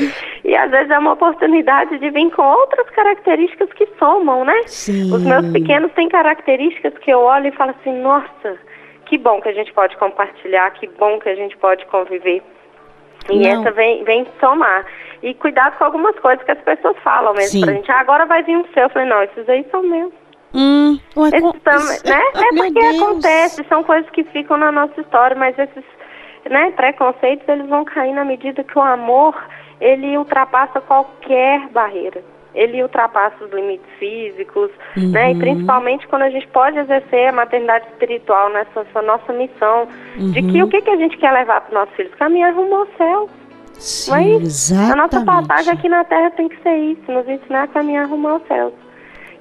E 0.44 0.56
às 0.56 0.68
vezes 0.68 0.90
é 0.90 0.98
uma 0.98 1.12
oportunidade 1.12 1.43
oportunidade 1.44 1.98
de 1.98 2.10
vir 2.10 2.30
com 2.30 2.42
outras 2.42 2.88
características 2.90 3.72
que 3.74 3.86
somam, 3.98 4.44
né? 4.44 4.62
Sim. 4.66 5.12
Os 5.12 5.22
meus 5.22 5.46
pequenos 5.52 5.92
têm 5.92 6.08
características 6.08 6.96
que 6.98 7.10
eu 7.10 7.20
olho 7.20 7.48
e 7.48 7.52
falo 7.52 7.70
assim, 7.70 7.92
nossa, 8.00 8.56
que 9.06 9.18
bom 9.18 9.40
que 9.40 9.48
a 9.48 9.52
gente 9.52 9.72
pode 9.72 9.96
compartilhar, 9.96 10.70
que 10.72 10.88
bom 10.98 11.18
que 11.20 11.28
a 11.28 11.34
gente 11.34 11.56
pode 11.58 11.84
conviver. 11.86 12.42
E 13.30 13.38
Não. 13.38 13.60
essa 13.60 13.70
vem, 13.72 14.04
vem 14.04 14.26
somar. 14.40 14.84
E 15.22 15.34
cuidado 15.34 15.76
com 15.78 15.84
algumas 15.84 16.18
coisas 16.18 16.44
que 16.44 16.52
as 16.52 16.60
pessoas 16.60 16.96
falam 17.02 17.32
mesmo 17.34 17.60
Sim. 17.60 17.64
pra 17.64 17.74
gente. 17.74 17.90
Ah, 17.90 18.00
agora 18.00 18.26
vai 18.26 18.42
vir 18.42 18.56
um 18.56 18.64
seu. 18.74 18.84
Eu 18.84 18.90
falei, 18.90 19.08
não, 19.08 19.22
esses 19.22 19.48
aí 19.48 19.64
são 19.70 19.82
meus. 19.82 20.12
Hum, 20.54 20.98
ué, 21.16 21.28
esses 21.28 21.62
tam, 21.62 21.78
né? 22.04 22.22
é 22.34 22.56
porque 22.56 22.70
Deus. 22.72 23.02
acontece, 23.02 23.64
são 23.68 23.82
coisas 23.82 24.08
que 24.10 24.22
ficam 24.24 24.56
na 24.56 24.70
nossa 24.70 25.00
história, 25.00 25.36
mas 25.36 25.58
esses 25.58 25.84
né, 26.48 26.70
preconceitos 26.72 27.48
eles 27.48 27.66
vão 27.66 27.84
cair 27.84 28.12
na 28.12 28.24
medida 28.24 28.62
que 28.62 28.78
o 28.78 28.82
amor 28.82 29.34
ele 29.80 30.16
ultrapassa 30.16 30.80
qualquer 30.80 31.68
barreira. 31.68 32.22
Ele 32.54 32.82
ultrapassa 32.82 33.44
os 33.44 33.52
limites 33.52 33.86
físicos, 33.98 34.70
uhum. 34.96 35.10
né? 35.10 35.30
E 35.30 35.34
uhum. 35.34 35.40
principalmente 35.40 36.06
quando 36.06 36.22
a 36.22 36.30
gente 36.30 36.46
pode 36.48 36.78
exercer 36.78 37.28
a 37.28 37.32
maternidade 37.32 37.86
espiritual 37.88 38.48
nessa 38.50 39.02
nossa 39.02 39.32
missão 39.32 39.88
uhum. 40.16 40.30
de 40.30 40.42
que 40.42 40.62
o 40.62 40.68
que, 40.68 40.80
que 40.80 40.90
a 40.90 40.96
gente 40.96 41.16
quer 41.18 41.32
levar 41.32 41.62
para 41.62 41.68
os 41.68 41.74
nossos 41.74 41.94
filhos? 41.96 42.14
Caminhar 42.14 42.54
rumo 42.54 42.76
ao 42.76 42.86
céu. 42.96 43.28
Sim, 43.72 44.10
Não 44.10 44.18
é? 44.18 44.24
Exatamente. 44.36 44.92
A 44.92 44.96
nossa 44.96 45.24
passagem 45.24 45.72
aqui 45.72 45.88
na 45.88 46.04
Terra 46.04 46.30
tem 46.30 46.48
que 46.48 46.62
ser 46.62 46.76
isso, 46.76 47.10
nos 47.10 47.28
ensinar 47.28 47.64
a 47.64 47.68
caminhar 47.68 48.06
rumo 48.06 48.28
ao 48.28 48.40
céu. 48.46 48.72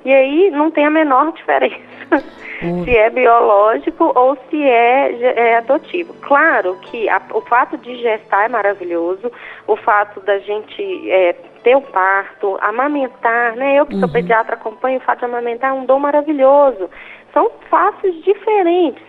E 0.05 0.13
aí 0.13 0.51
não 0.51 0.69
tem 0.69 0.85
a 0.85 0.89
menor 0.89 1.31
diferença 1.31 1.79
se 2.83 2.97
é 2.97 3.09
biológico 3.09 4.11
ou 4.15 4.37
se 4.49 4.61
é, 4.61 5.13
é 5.21 5.57
adotivo. 5.57 6.13
Claro 6.21 6.77
que 6.81 7.07
a, 7.09 7.21
o 7.33 7.41
fato 7.41 7.77
de 7.77 7.95
gestar 8.01 8.45
é 8.45 8.49
maravilhoso, 8.49 9.31
o 9.67 9.75
fato 9.77 10.19
da 10.21 10.39
gente 10.39 11.09
é, 11.09 11.33
ter 11.63 11.75
o 11.75 11.81
parto, 11.81 12.57
amamentar, 12.61 13.55
né? 13.55 13.79
Eu 13.79 13.85
que 13.85 13.95
sou 13.95 14.07
uhum. 14.07 14.13
pediatra 14.13 14.55
acompanho 14.55 14.97
o 14.97 15.01
fato 15.01 15.19
de 15.19 15.25
amamentar 15.25 15.71
é 15.71 15.73
um 15.73 15.85
dom 15.85 15.99
maravilhoso. 15.99 16.89
São 17.33 17.49
faces 17.69 18.21
diferentes 18.23 19.03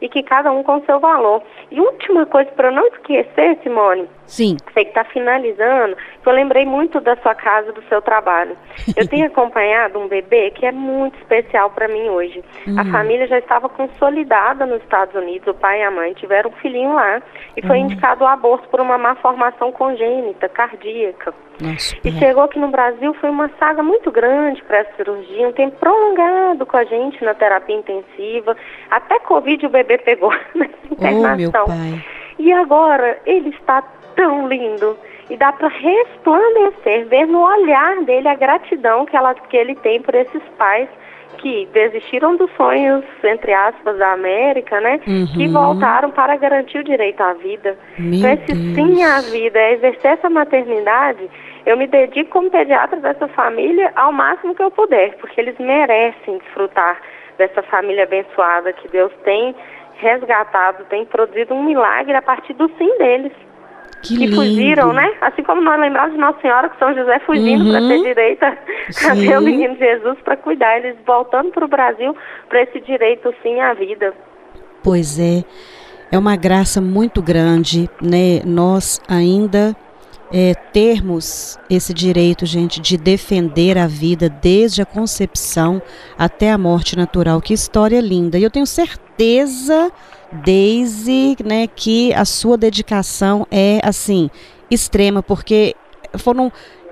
e 0.00 0.08
que 0.08 0.22
cada 0.22 0.52
um 0.52 0.62
com 0.62 0.84
seu 0.84 1.00
valor. 1.00 1.42
E 1.70 1.80
última 1.80 2.26
coisa 2.26 2.50
para 2.52 2.70
não 2.70 2.86
esquecer, 2.88 3.58
Simone, 3.62 4.08
Sim. 4.26 4.56
Você 4.72 4.84
que 4.84 4.90
está 4.90 5.04
finalizando, 5.04 5.96
eu 6.24 6.32
lembrei 6.32 6.64
muito 6.64 7.00
da 7.00 7.16
sua 7.16 7.34
casa, 7.34 7.72
do 7.72 7.82
seu 7.84 8.00
trabalho. 8.00 8.56
Eu 8.96 9.06
tenho 9.08 9.26
acompanhado 9.28 9.98
um 9.98 10.08
bebê 10.08 10.50
que 10.50 10.66
é 10.66 10.72
muito 10.72 11.18
especial 11.18 11.70
para 11.70 11.88
mim 11.88 12.08
hoje. 12.08 12.42
Uhum. 12.66 12.80
A 12.80 12.84
família 12.86 13.26
já 13.26 13.38
estava 13.38 13.68
consolidada 13.68 14.66
nos 14.66 14.82
Estados 14.82 15.14
Unidos, 15.14 15.48
o 15.48 15.54
pai 15.54 15.80
e 15.80 15.84
a 15.84 15.90
mãe 15.90 16.12
tiveram 16.14 16.50
um 16.50 16.54
filhinho 16.54 16.94
lá 16.94 17.22
e 17.56 17.62
foi 17.62 17.78
uhum. 17.78 17.84
indicado 17.84 18.24
o 18.24 18.26
aborto 18.26 18.68
por 18.68 18.80
uma 18.80 18.98
má 18.98 19.14
formação 19.16 19.70
congênita, 19.72 20.48
cardíaca. 20.48 21.34
Nossa, 21.60 21.96
e 22.04 22.10
chegou 22.12 22.42
aqui 22.42 22.58
no 22.58 22.68
Brasil, 22.68 23.14
foi 23.14 23.30
uma 23.30 23.48
saga 23.60 23.82
muito 23.82 24.10
grande 24.10 24.60
para 24.64 24.78
essa 24.78 24.96
cirurgia, 24.96 25.48
um 25.48 25.52
tempo 25.52 25.76
prolongado 25.78 26.66
com 26.66 26.76
a 26.76 26.84
gente 26.84 27.22
na 27.24 27.32
terapia 27.32 27.76
intensiva. 27.76 28.56
Até 28.90 29.20
Covid 29.20 29.66
o 29.66 29.70
bebê 29.70 29.98
pegou 29.98 30.32
nessa 30.54 30.74
internação. 30.90 31.32
Oh, 31.32 31.36
meu 31.36 31.52
pai. 31.52 32.04
E 32.38 32.52
agora 32.52 33.18
ele 33.26 33.50
está 33.50 33.82
tão 34.16 34.48
lindo. 34.48 34.96
E 35.30 35.36
dá 35.36 35.52
para 35.52 35.68
resplandecer, 35.68 37.06
ver 37.06 37.26
no 37.26 37.40
olhar 37.40 38.02
dele 38.02 38.28
a 38.28 38.34
gratidão 38.34 39.06
que, 39.06 39.16
ela, 39.16 39.34
que 39.34 39.56
ele 39.56 39.74
tem 39.76 40.00
por 40.02 40.14
esses 40.14 40.42
pais 40.58 40.88
que 41.38 41.68
desistiram 41.72 42.36
dos 42.36 42.50
sonhos, 42.56 43.04
entre 43.22 43.52
aspas, 43.52 43.98
da 43.98 44.12
América, 44.12 44.80
né? 44.80 45.00
Uhum. 45.06 45.26
Que 45.34 45.48
voltaram 45.48 46.10
para 46.10 46.36
garantir 46.36 46.78
o 46.78 46.84
direito 46.84 47.20
à 47.22 47.32
vida. 47.34 47.76
Meu 47.98 48.18
então, 48.18 48.32
esse 48.32 48.54
Deus. 48.54 48.74
sim 48.74 49.02
à 49.02 49.20
vida, 49.20 49.58
é 49.58 49.72
exercer 49.74 50.12
essa 50.12 50.30
maternidade, 50.30 51.28
eu 51.66 51.76
me 51.76 51.86
dedico 51.86 52.30
como 52.30 52.50
pediatra 52.50 53.00
dessa 53.00 53.26
família 53.28 53.92
ao 53.96 54.12
máximo 54.12 54.54
que 54.54 54.62
eu 54.62 54.70
puder, 54.70 55.16
porque 55.16 55.40
eles 55.40 55.58
merecem 55.58 56.38
desfrutar 56.38 57.00
dessa 57.38 57.62
família 57.62 58.04
abençoada 58.04 58.72
que 58.72 58.88
Deus 58.88 59.12
tem 59.24 59.54
resgatado, 59.98 60.84
tem 60.84 61.04
produzido 61.04 61.54
um 61.54 61.64
milagre 61.64 62.14
a 62.14 62.22
partir 62.22 62.52
do 62.54 62.68
sim 62.76 62.98
deles. 62.98 63.32
Que, 64.02 64.18
que 64.18 64.34
fugiram, 64.34 64.92
né? 64.92 65.14
Assim 65.22 65.42
como 65.42 65.62
nós 65.62 65.80
lembramos 65.80 66.12
de 66.12 66.18
Nossa 66.18 66.38
Senhora, 66.40 66.68
que 66.68 66.78
São 66.78 66.94
José 66.94 67.18
fugindo 67.20 67.64
uhum. 67.64 67.70
para 67.72 67.80
ter 67.80 68.02
direito 68.02 68.44
a 68.44 69.14
ver 69.14 69.38
o 69.38 69.40
menino 69.40 69.76
Jesus 69.76 70.18
para 70.22 70.36
cuidar, 70.36 70.76
eles 70.78 70.96
voltando 71.06 71.50
para 71.50 71.64
o 71.64 71.68
Brasil 71.68 72.14
para 72.48 72.62
esse 72.62 72.80
direito 72.80 73.34
sim 73.42 73.60
à 73.60 73.72
vida. 73.72 74.12
Pois 74.82 75.18
é, 75.18 75.42
é 76.12 76.18
uma 76.18 76.36
graça 76.36 76.82
muito 76.82 77.22
grande, 77.22 77.88
né? 78.02 78.42
Nós 78.44 79.00
ainda 79.08 79.74
é, 80.36 80.52
termos 80.52 81.56
esse 81.70 81.94
direito, 81.94 82.44
gente, 82.44 82.80
de 82.80 82.96
defender 82.96 83.78
a 83.78 83.86
vida 83.86 84.28
desde 84.28 84.82
a 84.82 84.84
concepção 84.84 85.80
até 86.18 86.50
a 86.50 86.58
morte 86.58 86.96
natural. 86.96 87.40
Que 87.40 87.54
história 87.54 88.00
linda! 88.00 88.36
E 88.36 88.42
eu 88.42 88.50
tenho 88.50 88.66
certeza 88.66 89.92
Daisy, 90.44 91.36
né, 91.44 91.68
que 91.68 92.12
a 92.12 92.24
sua 92.24 92.58
dedicação 92.58 93.46
é 93.48 93.78
assim 93.84 94.28
extrema, 94.68 95.22
porque 95.22 95.76
foram 96.18 96.50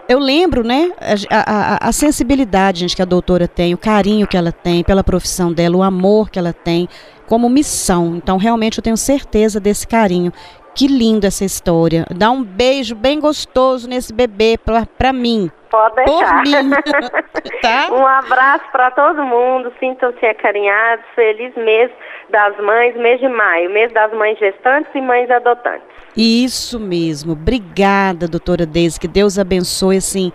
eu 0.09 0.19
lembro, 0.19 0.63
né, 0.63 0.91
a, 1.31 1.87
a, 1.87 1.89
a, 1.89 1.93
sensibilidade 1.93 2.81
gente, 2.81 2.95
que 2.95 3.03
a 3.03 3.07
doutora 3.07 3.49
tem, 3.49 3.73
o 3.73 3.79
carinho 3.79 4.27
que 4.27 4.37
ela 4.37 4.53
tem 4.53 4.85
pela 4.85 5.03
profissão 5.03 5.53
dela, 5.53 5.77
o 5.77 5.83
amor 5.83 6.29
que 6.29 6.39
ela 6.39 6.53
tem 6.53 6.89
como 7.27 7.49
missão. 7.49 8.17
Então, 8.17 8.37
realmente, 8.37 8.79
eu 8.79 8.83
tenho 8.83 8.97
certeza 8.97 9.59
desse 9.59 9.87
carinho 9.87 10.33
Que 10.75 10.87
linda 10.87 11.27
essa 11.27 11.45
história. 11.45 12.07
Dá 12.11 12.31
um 12.31 12.43
beijo 12.43 12.95
bem 12.95 13.21
gostoso 13.21 13.89
nesse 13.89 14.13
bebê 14.13 14.59
pra, 14.59 14.87
pra 14.87 15.13
mim. 15.13 15.51
Pode 15.71 15.97
deixar. 15.97 16.43
Por 16.43 16.51
mim. 16.51 16.71
tá? 17.63 17.89
Um 17.93 18.07
abraço 18.07 18.65
para 18.71 18.91
todo 18.91 19.25
mundo, 19.25 19.73
sintam-se 19.79 20.25
acarinhados, 20.25 21.05
feliz 21.15 21.55
mês 21.57 21.91
das 22.31 22.57
mães, 22.59 22.97
mês 22.97 23.21
de 23.21 23.29
maio, 23.29 23.71
mês 23.71 23.93
das 23.93 24.13
mães 24.13 24.39
gestantes 24.39 24.91
e 24.95 25.01
mães 25.01 25.31
adotantes. 25.31 25.87
Isso 26.17 26.79
mesmo. 26.79 27.33
Obrigada, 27.33 28.29
doutora 28.29 28.67
Deise. 28.67 29.01
Que 29.01 29.09
Deus 29.09 29.39
abençoe, 29.39 29.97
assim, 29.97 30.31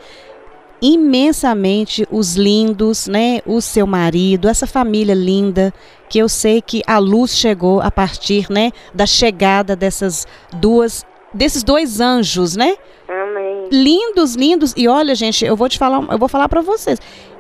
imensamente 0.82 2.08
os 2.12 2.36
lindos, 2.36 3.08
né? 3.08 3.40
O 3.46 3.62
seu 3.62 3.86
marido, 3.86 4.48
essa 4.48 4.66
família 4.66 5.14
linda, 5.14 5.74
que 6.10 6.20
eu 6.20 6.30
sei 6.30 6.62
que 6.62 6.82
a 6.88 6.97
luz 6.97 7.36
chegou 7.36 7.82
a 7.82 7.91
partir, 7.91 8.47
né? 8.49 8.72
Da 8.93 9.05
chegada 9.05 9.76
dessas 9.76 10.26
duas, 10.53 11.05
desses 11.34 11.64
dois 11.64 11.99
anjos, 11.99 12.55
né? 12.55 12.76
Amém. 13.08 13.70
Lindos, 13.72 14.36
lindos. 14.36 14.74
E 14.76 14.88
olha, 14.88 15.16
gente, 15.16 15.45
eu 15.45 15.55
vou 15.55 15.70
te 15.70 15.78
falar, 15.78 16.03
eu 16.12 16.18
vou 16.18 16.28
falar 16.28 16.49
para 16.49 16.62
vocês. 16.62 16.99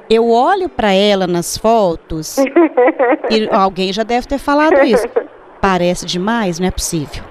Eu 0.09 0.29
olho 0.29 0.69
para 0.69 0.93
ela 0.93 1.27
nas 1.27 1.57
fotos 1.57 2.37
e 3.29 3.49
alguém 3.51 3.91
já 3.91 4.03
deve 4.03 4.25
ter 4.27 4.37
falado 4.37 4.81
isso. 4.83 5.05
Parece 5.59 6.05
demais, 6.05 6.59
não 6.59 6.67
é 6.67 6.71
possível. 6.71 7.23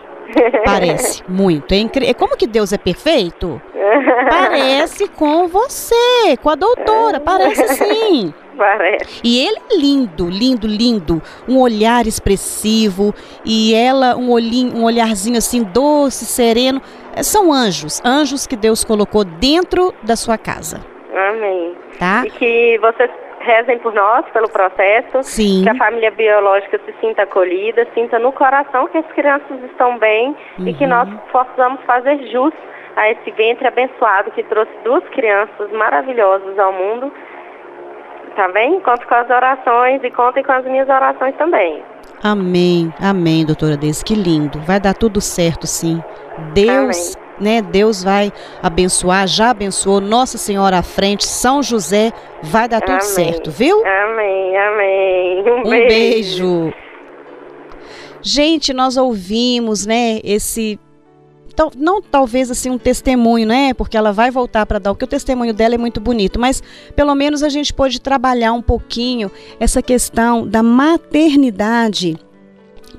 Parece 0.64 1.22
muito. 1.28 1.72
É 1.72 1.78
incrível. 1.78 2.14
Como 2.14 2.36
que 2.36 2.46
Deus 2.46 2.72
é 2.72 2.78
perfeito? 2.78 3.60
Parece 4.28 5.08
com 5.08 5.48
você, 5.48 6.36
com 6.42 6.50
a 6.50 6.54
doutora. 6.54 7.20
Parece 7.20 7.66
sim. 7.74 8.34
Parece. 8.56 9.20
E 9.22 9.46
ele 9.46 9.58
é 9.70 9.76
lindo, 9.76 10.28
lindo, 10.28 10.66
lindo. 10.66 11.22
Um 11.48 11.60
olhar 11.60 12.06
expressivo. 12.06 13.14
E 13.44 13.74
ela, 13.74 14.16
um 14.16 14.30
olhinho, 14.30 14.76
um 14.76 14.84
olharzinho 14.84 15.38
assim, 15.38 15.62
doce, 15.62 16.24
sereno. 16.24 16.80
É, 17.14 17.22
São 17.22 17.52
anjos, 17.52 18.00
anjos 18.04 18.46
que 18.46 18.56
Deus 18.56 18.84
colocou 18.84 19.24
dentro 19.24 19.92
da 20.02 20.16
sua 20.16 20.38
casa. 20.38 20.80
Amém. 21.14 21.74
Tá? 21.98 22.24
E 22.26 22.30
que 22.30 22.78
vocês 22.78 23.10
rezem 23.40 23.78
por 23.78 23.94
nós, 23.94 24.26
pelo 24.32 24.48
processo. 24.48 25.22
Sim. 25.22 25.62
Que 25.62 25.70
a 25.70 25.74
família 25.76 26.10
biológica 26.10 26.80
se 26.84 26.94
sinta 27.00 27.22
acolhida, 27.22 27.86
sinta 27.94 28.18
no 28.18 28.32
coração 28.32 28.88
que 28.88 28.98
as 28.98 29.06
crianças 29.12 29.62
estão 29.70 29.98
bem 29.98 30.36
e 30.58 30.74
que 30.74 30.86
nós 30.86 31.08
possamos 31.30 31.80
fazer 31.86 32.18
jus 32.30 32.52
a 32.96 33.10
esse 33.10 33.30
ventre 33.30 33.68
abençoado 33.68 34.30
que 34.32 34.42
trouxe 34.42 34.72
duas 34.82 35.04
crianças 35.10 35.70
maravilhosas 35.70 36.58
ao 36.58 36.72
mundo. 36.72 37.12
Tá 38.36 38.48
bem? 38.48 38.78
Conte 38.80 39.06
com 39.06 39.14
as 39.14 39.30
orações 39.30 40.04
e 40.04 40.10
contem 40.10 40.44
com 40.44 40.52
as 40.52 40.64
minhas 40.66 40.86
orações 40.88 41.34
também. 41.36 41.82
Amém, 42.22 42.92
amém, 43.00 43.46
doutora 43.46 43.76
Deise, 43.76 44.04
que 44.04 44.14
lindo. 44.14 44.60
Vai 44.60 44.78
dar 44.78 44.92
tudo 44.94 45.20
certo, 45.22 45.66
sim. 45.66 46.02
Deus, 46.52 47.16
né? 47.40 47.62
Deus 47.62 48.04
vai 48.04 48.30
abençoar, 48.62 49.26
já 49.26 49.50
abençoou 49.50 50.00
Nossa 50.00 50.36
Senhora 50.36 50.78
à 50.78 50.82
frente, 50.82 51.24
São 51.24 51.62
José, 51.62 52.12
vai 52.42 52.68
dar 52.68 52.80
tudo 52.80 52.92
Amém. 52.92 53.00
certo, 53.00 53.50
viu? 53.50 53.82
Amém, 53.86 54.56
amém. 54.56 55.44
Um, 55.48 55.60
Um 55.66 55.70
beijo. 55.70 56.72
Gente, 58.20 58.74
nós 58.74 58.96
ouvimos, 58.96 59.86
né, 59.86 60.18
esse 60.24 60.78
tal- 61.56 61.72
não 61.74 62.02
talvez 62.02 62.50
assim 62.50 62.70
um 62.70 62.78
testemunho, 62.78 63.46
né? 63.46 63.72
Porque 63.74 63.96
ela 63.96 64.12
vai 64.12 64.30
voltar 64.30 64.66
para 64.66 64.78
dar, 64.78 64.92
porque 64.92 65.04
o 65.06 65.08
testemunho 65.08 65.54
dela 65.54 65.74
é 65.74 65.78
muito 65.78 66.00
bonito, 66.00 66.38
mas 66.38 66.62
pelo 66.94 67.14
menos 67.14 67.42
a 67.42 67.48
gente 67.48 67.72
pode 67.72 68.00
trabalhar 68.00 68.52
um 68.52 68.62
pouquinho 68.62 69.30
essa 69.58 69.80
questão 69.82 70.46
da 70.46 70.62
maternidade 70.62 72.18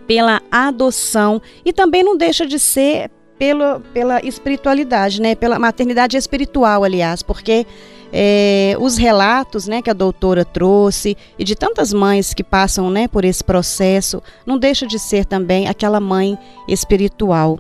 pela 0.08 0.42
adoção 0.50 1.42
e 1.64 1.72
também 1.72 2.04
não 2.04 2.18
deixa 2.18 2.46
de 2.46 2.58
ser 2.58 3.12
pelo, 3.38 3.80
pela 3.94 4.26
espiritualidade, 4.26 5.22
né? 5.22 5.36
Pela 5.36 5.60
maternidade 5.60 6.18
espiritual, 6.18 6.84
aliás, 6.84 7.22
porque 7.22 7.68
é, 8.12 8.76
os 8.80 8.98
relatos, 8.98 9.68
né, 9.68 9.82
que 9.82 9.90
a 9.90 9.94
doutora 9.94 10.46
trouxe 10.46 11.16
e 11.38 11.44
de 11.44 11.56
tantas 11.56 11.94
mães 11.94 12.34
que 12.34 12.44
passam, 12.44 12.90
né, 12.90 13.08
por 13.08 13.26
esse 13.26 13.44
processo, 13.44 14.24
não 14.46 14.58
deixa 14.58 14.88
de 14.88 14.98
ser 14.98 15.26
também 15.26 15.68
aquela 15.68 16.00
mãe 16.00 16.38
espiritual. 16.68 17.60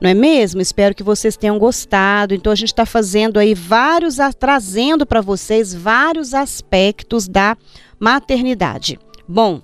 Não 0.00 0.10
é 0.10 0.14
mesmo? 0.14 0.60
Espero 0.60 0.94
que 0.94 1.02
vocês 1.02 1.36
tenham 1.36 1.58
gostado. 1.58 2.34
Então 2.34 2.52
a 2.52 2.56
gente 2.56 2.68
está 2.68 2.84
fazendo 2.84 3.38
aí 3.38 3.54
vários, 3.54 4.16
trazendo 4.38 5.06
para 5.06 5.20
vocês 5.20 5.74
vários 5.74 6.34
aspectos 6.34 7.28
da 7.28 7.56
maternidade. 7.98 8.98
Bom, 9.26 9.62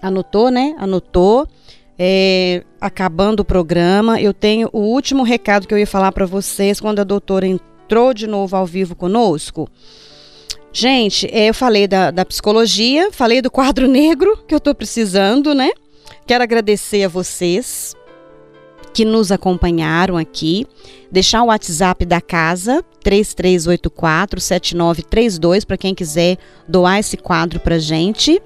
anotou, 0.00 0.50
né? 0.50 0.74
Anotou. 0.78 1.46
É, 1.98 2.64
acabando 2.80 3.40
o 3.40 3.44
programa, 3.44 4.20
eu 4.20 4.32
tenho 4.32 4.68
o 4.72 4.80
último 4.80 5.22
recado 5.22 5.68
que 5.68 5.74
eu 5.74 5.78
ia 5.78 5.86
falar 5.86 6.10
para 6.10 6.26
vocês 6.26 6.80
quando 6.80 6.98
a 6.98 7.04
doutora 7.04 7.46
entrou 7.46 8.12
de 8.14 8.26
novo 8.26 8.56
ao 8.56 8.66
vivo 8.66 8.96
conosco. 8.96 9.68
Gente, 10.72 11.28
é, 11.30 11.50
eu 11.50 11.54
falei 11.54 11.86
da, 11.86 12.10
da 12.10 12.24
psicologia, 12.24 13.12
falei 13.12 13.42
do 13.42 13.50
quadro 13.50 13.86
negro 13.88 14.36
que 14.48 14.54
eu 14.54 14.58
estou 14.58 14.74
precisando, 14.74 15.54
né? 15.54 15.70
Quero 16.26 16.42
agradecer 16.42 17.04
a 17.04 17.08
vocês 17.08 17.94
que 18.92 19.04
nos 19.04 19.32
acompanharam 19.32 20.16
aqui. 20.16 20.66
Deixar 21.10 21.42
o 21.42 21.46
WhatsApp 21.46 22.04
da 22.04 22.20
casa, 22.20 22.84
3384-7932, 23.04 25.66
para 25.66 25.76
quem 25.76 25.94
quiser 25.94 26.38
doar 26.68 26.98
esse 26.98 27.16
quadro 27.16 27.60
para 27.60 27.78
gente. 27.78 28.42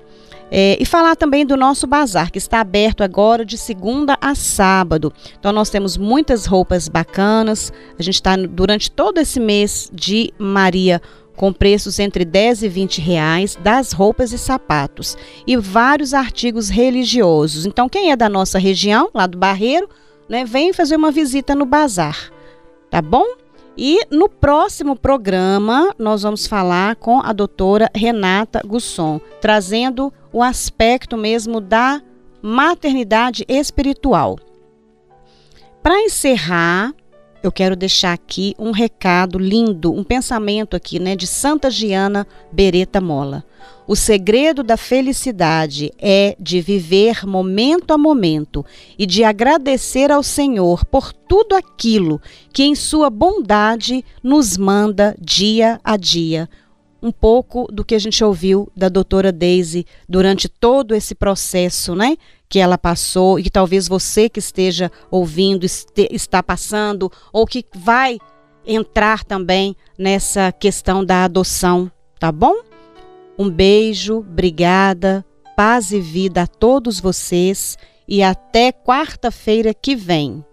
É, 0.49 0.77
e 0.81 0.85
falar 0.85 1.17
também 1.17 1.45
do 1.45 1.57
nosso 1.57 1.89
bazar, 1.89 2.31
que 2.31 2.39
está 2.39 2.61
aberto 2.61 3.03
agora 3.03 3.45
de 3.45 3.59
segunda 3.59 4.17
a 4.21 4.35
sábado. 4.35 5.13
Então, 5.39 5.53
nós 5.53 5.71
temos 5.71 5.97
muitas 5.97 6.47
roupas 6.47 6.89
bacanas. 6.89 7.73
A 7.99 8.03
gente 8.03 8.15
está 8.15 8.37
durante 8.37 8.91
todo 8.91 9.19
esse 9.19 9.41
mês 9.41 9.91
de 9.93 10.33
Maria 10.39 11.01
com 11.35 11.53
preços 11.53 11.99
entre 11.99 12.25
10 12.25 12.63
e 12.63 12.69
20 12.69 13.01
reais 13.01 13.59
das 13.61 13.93
roupas 13.93 14.33
e 14.33 14.39
sapatos. 14.39 15.17
E 15.47 15.57
vários 15.57 16.15
artigos 16.15 16.69
religiosos. 16.69 17.67
Então, 17.67 17.89
quem 17.89 18.11
é 18.11 18.17
da 18.17 18.29
nossa 18.29 18.59
região, 18.59 19.11
lá 19.13 19.27
do 19.27 19.37
Barreiro, 19.37 19.89
né, 20.29 20.45
vem 20.45 20.73
fazer 20.73 20.97
uma 20.97 21.11
visita 21.11 21.55
no 21.55 21.65
bazar. 21.65 22.31
Tá 22.91 23.03
bom? 23.03 23.27
E 23.77 24.01
no 24.11 24.29
próximo 24.29 24.97
programa, 24.97 25.95
nós 25.99 26.23
vamos 26.23 26.47
falar 26.47 26.97
com 26.97 27.21
a 27.21 27.33
doutora 27.33 27.91
Renata 27.95 28.63
Gusson, 28.65 29.21
trazendo 29.41 30.13
o 30.33 30.43
aspecto 30.43 31.17
mesmo 31.17 31.61
da 31.61 32.01
maternidade 32.41 33.45
espiritual. 33.49 34.39
Para 35.83 36.01
encerrar, 36.01 36.95
eu 37.47 37.53
quero 37.53 37.77
deixar 37.77 38.13
aqui 38.13 38.55
um 38.59 38.71
recado 38.71 39.39
lindo, 39.39 39.93
um 39.93 40.03
pensamento 40.03 40.75
aqui, 40.75 40.99
né, 40.99 41.15
de 41.15 41.27
Santa 41.27 41.71
Giana 41.71 42.27
Beretta 42.53 43.01
Mola. 43.01 43.45
O 43.87 43.95
segredo 43.95 44.65
da 44.65 44.77
felicidade 44.77 45.93
é 45.99 46.37
de 46.41 46.61
viver 46.61 47.25
momento 47.25 47.93
a 47.93 47.99
momento 47.99 48.67
e 48.99 49.07
de 49.07 49.23
agradecer 49.23 50.11
ao 50.11 50.25
Senhor 50.25 50.85
por 50.85 51.13
tudo 51.13 51.55
aquilo 51.55 52.21
que 52.53 52.65
em 52.65 52.75
sua 52.75 53.09
bondade 53.09 54.05
nos 54.23 54.57
manda 54.57 55.17
dia 55.21 55.81
a 55.85 55.97
dia. 55.97 56.49
Um 57.03 57.13
pouco 57.13 57.67
do 57.71 57.85
que 57.85 57.95
a 57.95 57.99
gente 57.99 58.23
ouviu 58.25 58.71
da 58.77 58.89
doutora 58.89 59.31
Daisy 59.31 59.87
durante 60.09 60.49
todo 60.49 60.95
esse 60.95 61.15
processo, 61.15 61.95
né? 61.95 62.17
Que 62.49 62.59
ela 62.59 62.79
passou 62.79 63.39
e 63.39 63.43
que 63.43 63.51
talvez 63.51 63.87
você 63.87 64.29
que 64.29 64.39
esteja 64.39 64.91
ouvindo 65.11 65.65
este, 65.65 66.09
está 66.11 66.43
passando 66.43 67.11
ou 67.33 67.47
que 67.47 67.65
vai 67.75 68.19
entrar 68.67 69.25
também 69.25 69.77
nessa 69.99 70.51
questão 70.51 71.05
da 71.05 71.25
adoção, 71.25 71.91
tá 72.19 72.33
bom? 72.33 72.57
Um 73.39 73.51
beijo, 73.51 74.19
obrigada, 74.19 75.25
paz 75.57 75.93
e 75.93 76.01
vida 76.01 76.43
a 76.43 76.47
todos 76.47 76.99
vocês 76.99 77.77
e 78.09 78.23
até 78.23 78.73
quarta-feira 78.73 79.73
que 79.75 79.95
vem. 79.95 80.45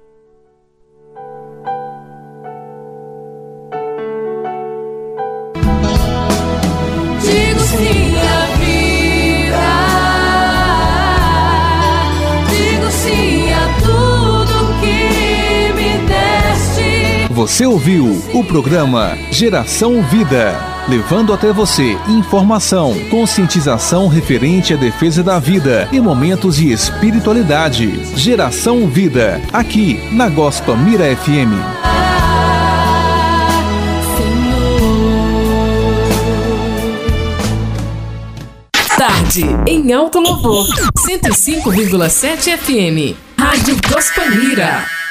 Você 17.44 17.66
ouviu 17.66 18.22
o 18.34 18.44
programa 18.44 19.18
Geração 19.30 20.02
Vida, 20.02 20.56
levando 20.88 21.34
até 21.34 21.52
você 21.52 21.98
informação, 22.08 22.94
conscientização 23.10 24.08
referente 24.08 24.74
à 24.74 24.78
defesa 24.78 25.22
da 25.22 25.40
vida 25.40 25.90
e 25.92 26.00
momentos 26.00 26.56
de 26.56 26.72
espiritualidade. 26.72 28.06
Geração 28.16 28.88
Vida, 28.88 29.42
aqui 29.52 30.00
na 30.14 30.30
Gospa 30.30 30.76
Mira 30.76 31.04
FM. 31.16 32.13
Em 39.66 39.92
Alto 39.92 40.20
Louvor, 40.20 40.68
105,7 41.08 42.56
FM. 42.56 43.18
Rádio 43.36 43.76
Rádio 43.76 43.76
Gospel 43.90 44.30
Mira. 44.30 45.03